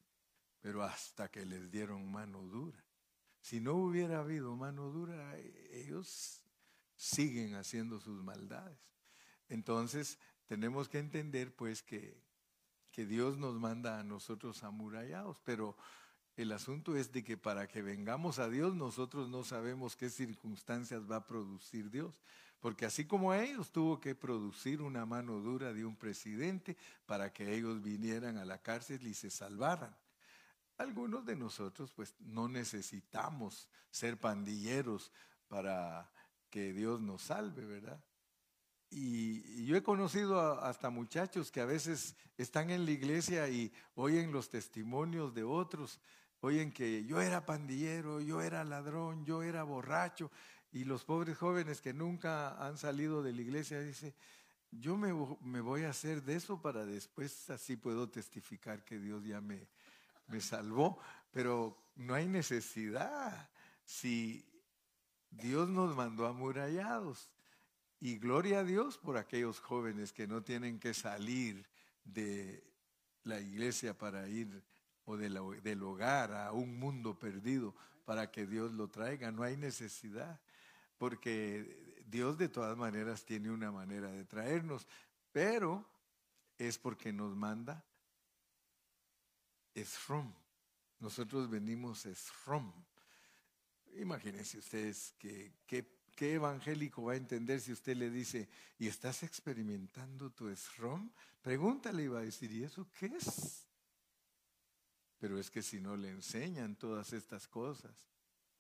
pero 0.62 0.82
hasta 0.84 1.30
que 1.30 1.46
les 1.46 1.70
dieron 1.70 2.10
mano 2.10 2.42
dura. 2.44 2.82
Si 3.42 3.60
no 3.60 3.74
hubiera 3.74 4.20
habido 4.20 4.56
mano 4.56 4.90
dura, 4.92 5.38
ellos 5.72 6.42
siguen 6.96 7.56
haciendo 7.56 8.00
sus 8.00 8.24
maldades. 8.24 8.80
Entonces, 9.50 10.18
tenemos 10.46 10.88
que 10.88 11.00
entender 11.00 11.54
pues 11.54 11.82
que, 11.84 12.24
que 12.92 13.06
Dios 13.06 13.38
nos 13.38 13.56
manda 13.56 14.00
a 14.00 14.04
nosotros 14.04 14.64
amurallados, 14.64 15.38
pero 15.44 15.76
el 16.38 16.54
asunto 16.54 16.96
es 16.96 17.12
de 17.12 17.24
que 17.24 17.36
para 17.36 17.68
que 17.68 17.82
vengamos 17.82 18.40
a 18.40 18.48
Dios 18.48 18.76
nosotros 18.76 19.30
no 19.30 19.44
sabemos 19.44 19.98
qué 19.98 20.10
circunstancias 20.10 21.10
va 21.10 21.18
a 21.18 21.28
producir 21.28 21.90
Dios. 21.90 22.22
Porque 22.62 22.86
así 22.86 23.06
como 23.06 23.34
ellos 23.34 23.72
tuvo 23.72 24.00
que 24.00 24.16
producir 24.16 24.82
una 24.82 25.06
mano 25.06 25.40
dura 25.40 25.74
de 25.74 25.84
un 25.84 25.98
presidente 25.98 26.78
para 27.06 27.34
que 27.34 27.54
ellos 27.56 27.82
vinieran 27.82 28.38
a 28.38 28.46
la 28.46 28.60
cárcel 28.60 29.06
y 29.06 29.16
se 29.16 29.32
salvaran. 29.32 29.94
Algunos 30.78 31.26
de 31.26 31.36
nosotros 31.36 31.92
pues 31.92 32.16
no 32.20 32.48
necesitamos 32.48 33.68
ser 33.90 34.20
pandilleros 34.20 35.12
para 35.48 36.10
que 36.52 36.72
Dios 36.72 37.02
nos 37.02 37.24
salve, 37.24 37.66
¿verdad? 37.66 38.02
Y, 38.92 39.66
yo 39.66 39.76
he 39.76 39.84
conocido 39.84 40.62
hasta 40.62 40.90
muchachos 40.90 41.50
que 41.50 41.62
a 41.62 41.66
veces 41.66 42.16
están 42.38 42.70
en 42.70 42.86
la 42.86 42.92
iglesia 42.92 43.48
y 43.48 43.72
oyen 43.96 44.32
los 44.32 44.50
testimonios 44.50 45.34
de 45.34 45.44
otros, 45.44 46.00
oyen 46.42 46.72
que 46.72 47.06
yo 47.06 47.22
era 47.22 47.46
pandillero, 47.46 48.20
yo 48.22 48.42
era 48.42 48.64
ladrón, 48.64 49.26
yo 49.26 49.44
era 49.44 49.64
borracho, 49.64 50.30
y 50.72 50.86
los 50.86 51.04
pobres 51.04 51.38
jóvenes 51.38 51.82
que 51.82 51.94
nunca 51.94 52.66
han 52.66 52.78
salido 52.78 53.22
de 53.22 53.34
la 53.34 53.42
iglesia 53.42 53.82
dicen, 53.82 54.14
yo 54.72 54.96
me, 54.96 55.14
me 55.42 55.60
voy 55.60 55.84
a 55.84 55.90
hacer 55.90 56.24
de 56.24 56.36
eso 56.36 56.62
para 56.62 56.86
después 56.86 57.50
así 57.50 57.76
puedo 57.76 58.10
testificar 58.10 58.86
que 58.86 59.00
Dios 59.00 59.24
ya 59.26 59.42
me, 59.42 59.68
me 60.28 60.40
salvó, 60.40 61.00
pero 61.32 61.78
no 61.96 62.14
hay 62.14 62.28
necesidad. 62.28 63.50
Si 63.84 64.46
Dios 65.30 65.70
nos 65.70 65.96
mandó 65.96 66.26
amurallados, 66.26 67.30
y 68.02 68.18
gloria 68.18 68.62
a 68.62 68.64
Dios 68.64 68.98
por 68.98 69.16
aquellos 69.16 69.60
jóvenes 69.60 70.12
que 70.12 70.26
no 70.26 70.42
tienen 70.42 70.80
que 70.80 70.96
salir 70.96 71.70
de 72.04 72.64
la 73.24 73.40
iglesia 73.40 73.96
para 73.96 74.28
ir 74.28 74.64
o 75.06 75.18
del 75.18 75.84
hogar 75.84 76.34
a 76.34 76.52
un 76.52 76.80
mundo 76.80 77.20
perdido 77.20 77.76
para 78.04 78.32
que 78.32 78.48
Dios 78.48 78.72
lo 78.72 78.88
traiga. 78.88 79.32
No 79.32 79.44
hay 79.44 79.56
necesidad, 79.56 80.42
porque 81.02 82.04
Dios 82.06 82.38
de 82.38 82.48
todas 82.48 82.78
maneras 82.78 83.26
tiene 83.26 83.50
una 83.50 83.72
manera 83.72 84.12
de 84.12 84.24
traernos, 84.24 84.86
pero 85.32 85.84
es 86.60 86.78
porque 86.78 87.12
nos 87.12 87.36
manda 87.36 87.84
from 89.84 90.32
Nosotros 91.00 91.50
venimos 91.50 92.08
from 92.44 92.72
Imagínense 93.96 94.60
ustedes 94.60 95.16
que, 95.18 95.56
¿qué 95.66 96.34
evangélico 96.36 97.06
va 97.06 97.14
a 97.14 97.16
entender 97.16 97.60
si 97.62 97.72
usted 97.72 97.98
le 97.98 98.12
dice, 98.12 98.48
¿y 98.78 98.88
estás 98.88 99.24
experimentando 99.24 100.30
tu 100.30 100.50
esrom? 100.50 101.12
Pregúntale 101.42 102.04
y 102.04 102.10
va 102.10 102.20
a 102.20 102.26
decir, 102.26 102.52
¿y 102.52 102.64
eso 102.64 102.88
qué 103.00 103.08
es? 103.08 103.68
Pero 105.18 105.40
es 105.40 105.50
que 105.50 105.64
si 105.64 105.82
no 105.82 105.98
le 105.98 106.12
enseñan 106.12 106.76
todas 106.76 107.12
estas 107.12 107.48
cosas, 107.48 108.11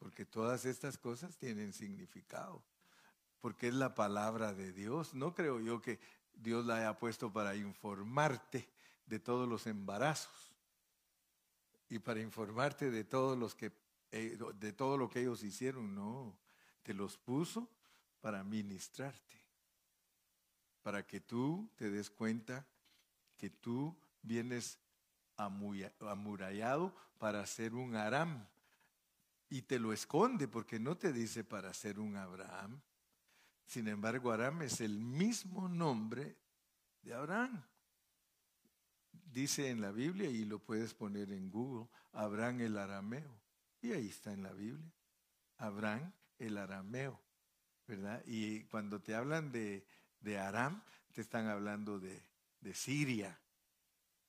porque 0.02 0.26
todas 0.26 0.66
estas 0.66 0.98
cosas 0.98 1.38
tienen 1.38 1.74
significado, 1.74 2.64
porque 3.40 3.68
es 3.68 3.76
la 3.76 3.94
palabra 3.94 4.52
de 4.52 4.74
Dios. 4.74 5.14
No 5.14 5.36
creo 5.36 5.60
yo 5.60 5.80
que 5.80 6.00
Dios 6.34 6.66
la 6.66 6.78
haya 6.78 6.98
puesto 6.98 7.32
para 7.32 7.56
informarte 7.56 8.68
de 9.06 9.20
todos 9.20 9.48
los 9.48 9.68
embarazos 9.68 10.52
y 11.88 12.00
para 12.00 12.20
informarte 12.20 12.90
de 12.90 13.04
todos 13.04 13.38
los 13.38 13.54
que 13.54 13.72
eh, 14.12 14.40
de 14.56 14.74
todo 14.74 14.98
lo 14.98 15.08
que 15.08 15.22
ellos 15.22 15.44
hicieron, 15.44 15.94
no, 15.94 16.36
te 16.82 16.96
los 16.96 17.20
puso 17.20 17.70
para 18.22 18.44
ministrarte, 18.44 19.38
para 20.82 21.06
que 21.06 21.22
tú 21.22 21.70
te 21.76 21.92
des 21.92 22.10
cuenta 22.10 22.66
que 23.38 23.52
tú 23.52 23.96
vienes 24.24 24.80
amurallado 25.38 26.92
para 27.20 27.46
ser 27.46 27.76
un 27.76 27.96
Aram 27.96 28.48
y 29.52 29.62
te 29.62 29.78
lo 29.78 29.94
esconde 29.94 30.48
porque 30.48 30.80
no 30.80 30.98
te 30.98 31.14
dice 31.14 31.44
para 31.44 31.72
ser 31.76 32.00
un 32.00 32.16
Abraham. 32.16 32.82
Sin 33.66 33.88
embargo, 33.88 34.32
Aram 34.32 34.64
es 34.64 34.82
el 34.82 35.00
mismo 35.00 35.70
nombre 35.70 36.36
de 37.04 37.14
Abraham 37.14 37.64
dice 39.32 39.70
en 39.70 39.82
la 39.82 39.92
Biblia, 39.92 40.30
y 40.30 40.46
lo 40.46 40.60
puedes 40.60 40.94
poner 40.94 41.32
en 41.32 41.50
Google, 41.50 41.88
Abraham 42.14 42.62
el 42.62 42.78
arameo. 42.78 43.40
Y 43.82 43.92
ahí 43.94 44.08
está 44.08 44.34
en 44.34 44.44
la 44.44 44.54
Biblia. 44.54 44.92
Abraham 45.58 46.12
el 46.38 46.58
arameo, 46.58 47.20
¿verdad? 47.88 48.24
Y 48.26 48.64
cuando 48.66 49.02
te 49.02 49.16
hablan 49.16 49.52
de, 49.52 49.86
de 50.20 50.40
Aram, 50.40 50.84
te 51.14 51.22
están 51.22 51.48
hablando 51.48 52.00
de, 52.00 52.22
de 52.60 52.74
Siria, 52.74 53.40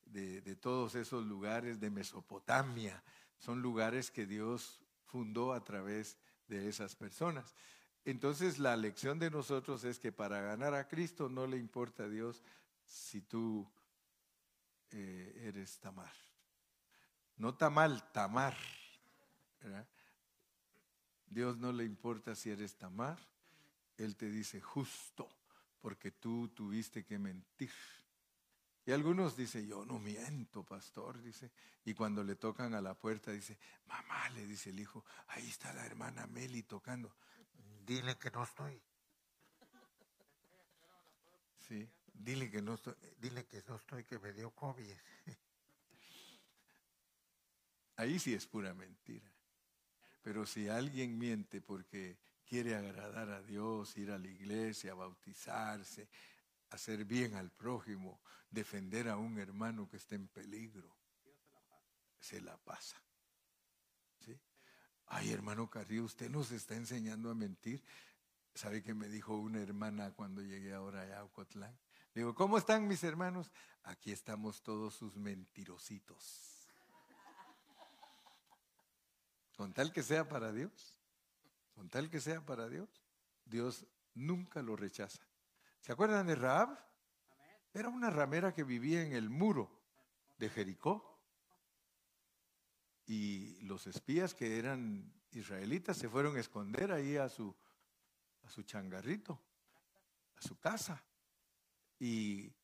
de, 0.04 0.42
de, 0.42 0.56
todos 0.56 0.94
esos 0.94 1.24
lugares 1.24 1.80
de 1.80 1.90
Mesopotamia. 1.90 3.02
Son 3.38 3.62
lugares 3.62 4.10
que 4.10 4.26
Dios 4.26 4.81
fundó 5.12 5.52
a 5.52 5.62
través 5.62 6.16
de 6.48 6.68
esas 6.68 6.96
personas. 6.96 7.54
Entonces 8.04 8.58
la 8.58 8.76
lección 8.76 9.18
de 9.18 9.30
nosotros 9.30 9.84
es 9.84 9.98
que 9.98 10.10
para 10.10 10.40
ganar 10.40 10.74
a 10.74 10.88
Cristo 10.88 11.28
no 11.28 11.46
le 11.46 11.58
importa 11.58 12.04
a 12.04 12.08
Dios 12.08 12.42
si 12.86 13.20
tú 13.20 13.70
eh, 14.90 15.42
eres 15.44 15.78
Tamar. 15.78 16.12
No 17.36 17.54
Tamal, 17.54 18.10
Tamar. 18.10 18.56
Dios 21.26 21.58
no 21.58 21.72
le 21.72 21.84
importa 21.84 22.34
si 22.34 22.50
eres 22.50 22.74
Tamar. 22.76 23.18
Él 23.98 24.16
te 24.16 24.30
dice 24.30 24.60
justo, 24.60 25.28
porque 25.80 26.10
tú 26.10 26.48
tuviste 26.48 27.04
que 27.04 27.18
mentir. 27.18 27.70
Y 28.84 28.90
algunos 28.92 29.36
dicen, 29.36 29.66
yo 29.68 29.84
no 29.84 29.98
miento, 29.98 30.64
pastor, 30.64 31.22
dice. 31.22 31.50
Y 31.84 31.94
cuando 31.94 32.24
le 32.24 32.34
tocan 32.34 32.74
a 32.74 32.80
la 32.80 32.94
puerta, 32.94 33.30
dice, 33.30 33.58
mamá, 33.86 34.28
le 34.30 34.46
dice 34.46 34.70
el 34.70 34.80
hijo, 34.80 35.04
ahí 35.28 35.48
está 35.48 35.72
la 35.72 35.86
hermana 35.86 36.26
Meli 36.26 36.62
tocando. 36.64 37.14
Dile 37.86 38.18
que 38.18 38.30
no 38.30 38.42
estoy. 38.42 38.80
Sí. 41.68 41.88
Dile 42.14 42.50
que 42.50 42.62
no 42.62 42.74
estoy, 42.74 42.94
dile 43.18 43.46
que 43.46 43.62
no 43.66 43.76
estoy, 43.76 44.04
que 44.04 44.18
me 44.18 44.32
dio 44.32 44.50
COVID. 44.50 44.96
Ahí 47.96 48.18
sí 48.18 48.34
es 48.34 48.46
pura 48.46 48.74
mentira. 48.74 49.30
Pero 50.22 50.46
si 50.46 50.68
alguien 50.68 51.18
miente 51.18 51.60
porque 51.60 52.16
quiere 52.44 52.76
agradar 52.76 53.30
a 53.30 53.42
Dios, 53.42 53.96
ir 53.96 54.12
a 54.12 54.18
la 54.18 54.28
iglesia, 54.28 54.94
bautizarse, 54.94 56.08
hacer 56.72 57.04
bien 57.04 57.34
al 57.34 57.50
prójimo, 57.50 58.20
defender 58.50 59.08
a 59.08 59.16
un 59.16 59.38
hermano 59.38 59.88
que 59.88 59.96
está 59.96 60.14
en 60.14 60.28
peligro, 60.28 60.96
se 62.18 62.40
la 62.40 62.56
pasa. 62.56 63.00
Ay, 65.06 65.30
hermano 65.30 65.68
Carrillo, 65.68 66.04
usted 66.04 66.30
nos 66.30 66.50
está 66.52 66.74
enseñando 66.74 67.30
a 67.30 67.34
mentir. 67.34 67.84
¿Sabe 68.54 68.82
qué 68.82 68.94
me 68.94 69.08
dijo 69.08 69.36
una 69.36 69.60
hermana 69.60 70.12
cuando 70.12 70.40
llegué 70.40 70.72
ahora 70.72 71.18
a 71.18 71.24
Ocotlán? 71.24 71.78
Digo, 72.14 72.34
¿cómo 72.34 72.56
están 72.56 72.88
mis 72.88 73.04
hermanos? 73.04 73.50
Aquí 73.82 74.10
estamos 74.10 74.62
todos 74.62 74.94
sus 74.94 75.16
mentirositos. 75.16 76.66
Con 79.56 79.74
tal 79.74 79.92
que 79.92 80.02
sea 80.02 80.26
para 80.26 80.50
Dios, 80.50 80.98
con 81.74 81.90
tal 81.90 82.08
que 82.08 82.20
sea 82.20 82.40
para 82.40 82.68
Dios, 82.70 82.88
Dios 83.44 83.84
nunca 84.14 84.62
lo 84.62 84.76
rechaza. 84.76 85.22
¿Se 85.82 85.90
acuerdan 85.90 86.28
de 86.28 86.36
Raab? 86.36 86.78
Era 87.74 87.88
una 87.88 88.08
ramera 88.08 88.54
que 88.54 88.62
vivía 88.62 89.02
en 89.02 89.14
el 89.14 89.28
muro 89.28 89.82
de 90.38 90.48
Jericó. 90.48 91.20
Y 93.04 93.60
los 93.62 93.88
espías 93.88 94.32
que 94.32 94.60
eran 94.60 95.12
israelitas 95.32 95.96
se 95.96 96.08
fueron 96.08 96.36
a 96.36 96.40
esconder 96.40 96.92
ahí 96.92 97.16
a 97.16 97.28
su, 97.28 97.52
a 98.44 98.48
su 98.48 98.62
changarrito, 98.62 99.42
a 100.36 100.42
su 100.42 100.56
casa. 100.60 101.04
Y 101.98 102.54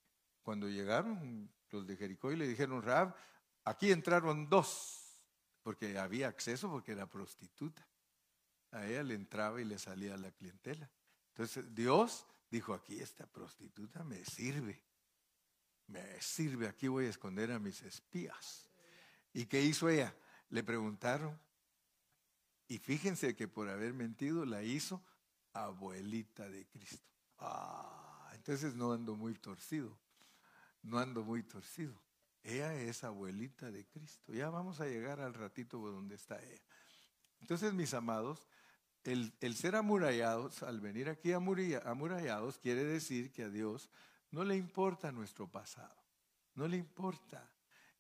cuando 0.41 0.69
llegaron 0.69 1.53
los 1.71 1.89
de 1.89 1.97
Jericó 1.97 2.31
y 2.31 2.37
le 2.37 2.47
dijeron, 2.47 2.81
Rab, 2.83 3.17
aquí 3.65 3.91
entraron 3.91 4.49
dos, 4.49 5.25
porque 5.65 5.99
había 5.99 6.29
acceso 6.29 6.71
porque 6.71 6.93
era 6.93 7.11
prostituta. 7.11 7.85
A 8.71 8.87
ella 8.87 9.03
le 9.03 9.15
entraba 9.15 9.61
y 9.61 9.65
le 9.65 9.77
salía 9.77 10.17
la 10.17 10.31
clientela. 10.31 10.89
Entonces 11.31 11.75
Dios 11.75 12.25
dijo, 12.51 12.75
aquí 12.75 13.01
esta 13.01 13.27
prostituta 13.27 14.05
me 14.05 14.25
sirve. 14.25 14.83
Me 15.87 16.21
sirve, 16.21 16.69
aquí 16.69 16.89
voy 16.89 17.07
a 17.07 17.11
esconder 17.11 17.51
a 17.53 17.59
mis 17.59 17.83
espías. 17.83 18.69
¿Y 19.33 19.47
qué 19.47 19.63
hizo 19.63 19.89
ella? 19.89 20.15
Le 20.51 20.63
preguntaron. 20.63 21.39
Y 22.67 22.79
fíjense 22.79 23.35
que 23.35 23.49
por 23.49 23.69
haber 23.69 23.95
mentido 23.95 24.45
la 24.45 24.63
hizo 24.63 25.03
abuelita 25.53 26.49
de 26.49 26.67
Cristo. 26.67 27.09
Ah, 27.39 28.31
entonces 28.35 28.75
no 28.75 28.93
ando 28.93 29.17
muy 29.17 29.35
torcido, 29.35 29.99
no 30.83 30.99
ando 30.99 31.25
muy 31.25 31.43
torcido. 31.43 31.99
Ella 32.43 32.75
es 32.75 33.05
abuelita 33.05 33.71
de 33.71 33.87
Cristo. 33.87 34.33
Ya 34.33 34.51
vamos 34.51 34.81
a 34.81 34.87
llegar 34.87 35.21
al 35.21 35.35
ratito 35.35 35.79
donde 35.79 36.15
está 36.15 36.43
ella. 36.43 36.63
Entonces, 37.41 37.73
mis 37.73 37.95
amados, 37.95 38.49
el, 39.09 39.57
ser 39.57 39.75
amurallados, 39.75 40.63
al 40.63 40.81
venir 40.81 41.09
aquí 41.09 41.33
amurallados, 41.33 42.59
quiere 42.59 42.85
decir 42.85 43.33
que 43.33 43.45
a 43.45 43.49
Dios 43.49 43.89
No 44.31 44.45
le 44.45 44.57
importa 44.57 45.11
nuestro 45.11 45.51
pasado, 45.51 45.97
no 46.55 46.69
le 46.69 46.77
importa. 46.77 47.51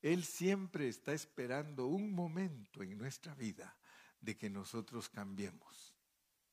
Él 0.02 0.24
siempre 0.24 0.86
está 0.86 1.14
esperando 1.14 1.86
un 1.86 2.12
momento 2.12 2.82
en 2.82 2.98
nuestra 2.98 3.34
vida 3.34 3.74
de 4.20 4.36
que 4.36 4.50
nosotros 4.50 5.08
cambiemos. 5.08 5.97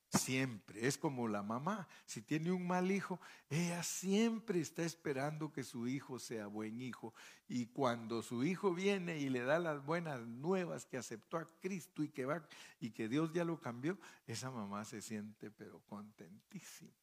Siempre. 0.10 0.88
Es 0.88 0.98
como 0.98 1.28
la 1.28 1.44
mamá. 1.44 1.88
Si 2.06 2.22
tiene 2.22 2.52
un 2.52 2.66
mal 2.66 2.92
hijo, 2.92 3.20
ella 3.50 3.84
siempre 3.84 4.60
está 4.62 4.84
esperando 4.84 5.52
que 5.52 5.64
su 5.64 5.88
hijo 5.88 6.20
sea 6.20 6.48
buen 6.48 6.82
hijo. 6.82 7.14
Y 7.48 7.68
cuando 7.68 8.22
su 8.22 8.44
hijo 8.44 8.74
viene 8.74 9.18
y 9.18 9.30
le 9.30 9.42
da 9.42 9.60
las 9.60 9.86
buenas 9.86 10.26
nuevas 10.26 10.86
que 10.86 10.98
aceptó 10.98 11.38
a 11.38 11.50
Cristo 11.62 12.04
y 12.04 12.10
que 12.10 12.26
va 12.26 12.48
y 12.80 12.92
que 12.92 13.10
Dios 13.10 13.32
ya 13.34 13.44
lo 13.44 13.60
cambió, 13.60 13.98
esa 14.26 14.52
mamá 14.52 14.86
se 14.86 15.02
siente 15.02 15.52
pero 15.52 15.82
contentísima. 15.88 16.94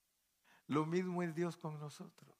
Lo 0.66 0.86
mismo 0.86 1.22
es 1.22 1.34
Dios 1.34 1.56
con 1.56 1.78
nosotros. 1.78 2.32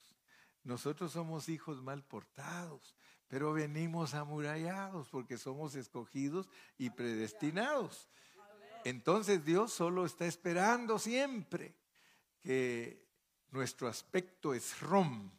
Nosotros 0.64 1.12
somos 1.12 1.48
hijos 1.48 1.82
mal 1.82 2.04
portados, 2.04 2.96
pero 3.28 3.52
venimos 3.52 4.14
amurallados 4.14 5.08
porque 5.08 5.36
somos 5.36 5.74
escogidos 5.74 6.48
y 6.78 6.90
predestinados. 6.90 8.08
Entonces 8.84 9.44
Dios 9.44 9.72
solo 9.72 10.04
está 10.04 10.26
esperando 10.26 10.98
siempre 10.98 11.74
que 12.40 13.06
nuestro 13.50 13.88
aspecto 13.88 14.54
es 14.54 14.80
rom 14.80 15.30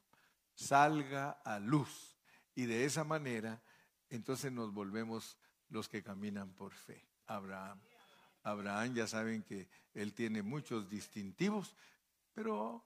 salga 0.56 1.32
a 1.43 1.60
luz. 1.60 2.15
Y 2.56 2.65
de 2.65 2.86
esa 2.86 3.03
manera, 3.03 3.62
entonces 4.10 4.51
nos 4.51 4.73
volvemos 4.73 5.38
los 5.69 5.89
que 5.89 6.03
caminan 6.03 6.53
por 6.53 6.73
fe. 6.73 7.08
Abraham. 7.25 7.82
Abraham 8.43 8.93
ya 8.93 9.08
saben 9.08 9.43
que 9.43 9.67
él 9.93 10.13
tiene 10.13 10.43
muchos 10.43 10.89
distintivos, 10.89 11.75
pero 12.34 12.86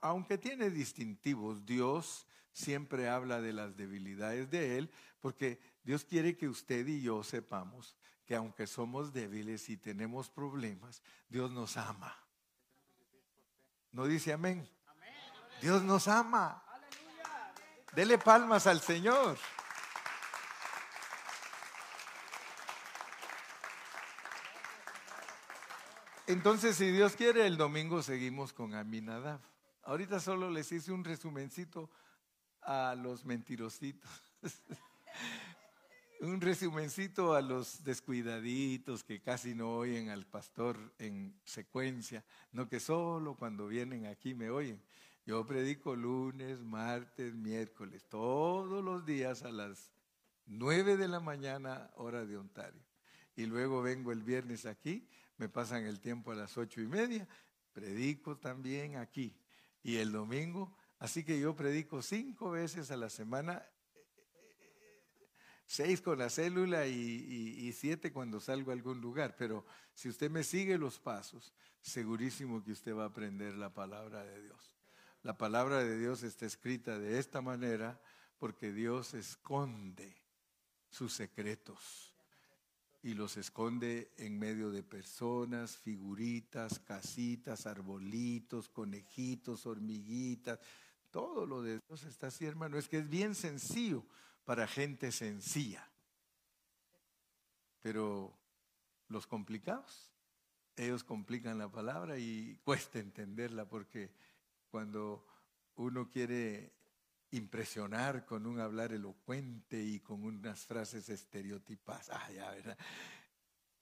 aunque 0.00 0.38
tiene 0.38 0.70
distintivos, 0.70 1.64
Dios 1.64 2.26
siempre 2.52 3.08
habla 3.08 3.40
de 3.40 3.52
las 3.52 3.76
debilidades 3.76 4.50
de 4.50 4.78
él, 4.78 4.90
porque 5.20 5.60
Dios 5.84 6.04
quiere 6.04 6.36
que 6.36 6.48
usted 6.48 6.86
y 6.86 7.00
yo 7.00 7.22
sepamos 7.22 7.96
que 8.32 8.36
aunque 8.36 8.66
somos 8.66 9.12
débiles 9.12 9.68
y 9.68 9.76
tenemos 9.76 10.30
problemas, 10.30 11.02
Dios 11.28 11.50
nos 11.50 11.76
ama. 11.76 12.16
¿No 13.90 14.06
dice 14.06 14.32
amén? 14.32 14.66
Dios 15.60 15.82
nos 15.82 16.08
ama. 16.08 16.64
Dele 17.94 18.16
palmas 18.16 18.66
al 18.66 18.80
Señor. 18.80 19.36
Entonces, 26.26 26.74
si 26.76 26.90
Dios 26.90 27.14
quiere, 27.14 27.46
el 27.46 27.58
domingo 27.58 28.02
seguimos 28.02 28.54
con 28.54 28.74
Aminadab. 28.74 29.40
Ahorita 29.82 30.20
solo 30.20 30.48
les 30.48 30.72
hice 30.72 30.90
un 30.90 31.04
resumencito 31.04 31.90
a 32.62 32.94
los 32.96 33.26
mentirositos. 33.26 34.10
un 36.22 36.40
resumencito 36.40 37.34
a 37.34 37.42
los 37.42 37.82
descuidaditos 37.82 39.02
que 39.02 39.20
casi 39.20 39.56
no 39.56 39.76
oyen 39.76 40.08
al 40.08 40.24
pastor 40.24 40.94
en 40.98 41.34
secuencia, 41.42 42.24
no 42.52 42.68
que 42.68 42.78
solo 42.78 43.34
cuando 43.34 43.66
vienen 43.66 44.06
aquí 44.06 44.32
me 44.32 44.48
oyen. 44.48 44.80
Yo 45.26 45.44
predico 45.44 45.96
lunes, 45.96 46.60
martes, 46.60 47.34
miércoles, 47.34 48.04
todos 48.08 48.84
los 48.84 49.04
días 49.04 49.42
a 49.42 49.50
las 49.50 49.90
nueve 50.46 50.96
de 50.96 51.08
la 51.08 51.18
mañana, 51.18 51.90
hora 51.96 52.24
de 52.24 52.36
Ontario. 52.36 52.82
Y 53.34 53.46
luego 53.46 53.82
vengo 53.82 54.12
el 54.12 54.22
viernes 54.22 54.64
aquí, 54.64 55.08
me 55.38 55.48
pasan 55.48 55.86
el 55.86 56.00
tiempo 56.00 56.30
a 56.30 56.36
las 56.36 56.56
ocho 56.56 56.80
y 56.80 56.86
media, 56.86 57.26
predico 57.72 58.36
también 58.38 58.96
aquí. 58.96 59.36
Y 59.82 59.96
el 59.96 60.12
domingo, 60.12 60.76
así 61.00 61.24
que 61.24 61.40
yo 61.40 61.56
predico 61.56 62.00
cinco 62.00 62.52
veces 62.52 62.92
a 62.92 62.96
la 62.96 63.10
semana 63.10 63.64
seis 65.72 66.02
con 66.02 66.18
la 66.18 66.28
célula 66.28 66.86
y, 66.86 67.72
siete 67.72 68.12
cuando 68.12 68.40
salgo 68.40 68.70
a 68.70 68.74
algún 68.74 69.00
lugar. 69.00 69.34
Pero 69.38 69.64
si 69.94 70.10
usted 70.10 70.30
me 70.30 70.44
sigue 70.44 70.76
los 70.76 71.00
pasos, 71.00 71.54
segurísimo 71.80 72.62
que 72.62 72.72
usted 72.72 72.94
va 72.94 73.04
a 73.04 73.06
aprender 73.06 73.54
la 73.54 73.72
palabra 73.72 74.22
de 74.22 74.42
Dios. 74.42 74.74
La 75.22 75.38
palabra 75.38 75.82
de 75.82 75.98
Dios 75.98 76.24
está 76.24 76.44
escrita 76.44 76.98
de 76.98 77.18
esta 77.18 77.40
manera 77.40 77.98
porque 78.38 78.70
Dios 78.70 79.14
esconde 79.14 80.14
sus 80.90 81.14
secretos 81.14 82.14
y 83.02 83.14
los 83.14 83.38
esconde 83.38 84.12
en 84.18 84.38
medio 84.38 84.70
de 84.70 84.82
personas, 84.82 85.78
figuritas, 85.78 86.80
casitas, 86.80 87.66
arbolitos, 87.66 88.68
conejitos, 88.68 89.64
hormiguitas. 89.64 90.60
Todo 91.10 91.46
lo 91.46 91.62
de 91.62 91.78
Dios 91.88 92.02
está 92.02 92.26
así, 92.26 92.44
hermano. 92.44 92.76
Es 92.76 92.88
que 92.88 92.98
es 92.98 93.08
bien 93.08 93.34
sencillo 93.34 94.04
para 94.44 94.66
gente 94.66 95.12
sencilla. 95.12 95.88
Pero 97.80 98.38
los 99.08 99.26
complicados, 99.26 100.12
ellos 100.76 101.04
complican 101.04 101.58
la 101.58 101.70
palabra 101.70 102.18
y 102.18 102.56
cuesta 102.64 102.98
entenderla 102.98 103.68
porque 103.68 104.10
cuando 104.70 105.26
uno 105.76 106.08
quiere 106.08 106.72
impresionar 107.30 108.26
con 108.26 108.46
un 108.46 108.60
hablar 108.60 108.92
elocuente 108.92 109.82
y 109.82 110.00
con 110.00 110.22
unas 110.22 110.66
frases 110.66 111.08
estereotipadas, 111.08 112.10
ah, 112.10 112.30
ya. 112.30 112.76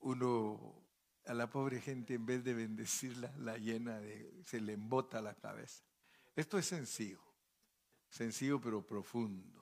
Uno 0.01 0.87
a 1.27 1.35
la 1.35 1.51
pobre 1.51 1.81
gente 1.81 2.15
en 2.15 2.27
vez 2.27 2.43
de 2.45 2.55
bendecirla 2.55 3.33
la 3.39 3.59
llena 3.59 4.01
de, 4.01 4.43
se 4.45 4.61
le 4.61 4.73
embota 4.73 5.21
la 5.21 5.35
cabeza. 5.35 5.85
Esto 6.35 6.59
es 6.59 6.67
sencillo, 6.67 7.21
sencillo 8.09 8.61
pero 8.61 8.87
profundo. 8.87 9.60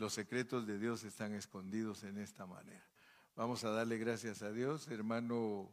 Los 0.00 0.14
secretos 0.14 0.66
de 0.66 0.78
Dios 0.78 1.04
están 1.04 1.34
escondidos 1.34 2.04
en 2.04 2.16
esta 2.16 2.46
manera. 2.46 2.88
Vamos 3.36 3.64
a 3.64 3.70
darle 3.70 3.98
gracias 3.98 4.40
a 4.40 4.50
Dios. 4.50 4.88
Hermano 4.88 5.70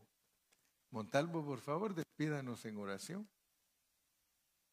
Montalvo, 0.92 1.46
por 1.46 1.62
favor, 1.62 1.96
despídanos 1.96 2.66
en 2.66 2.76
oración. 2.76 3.30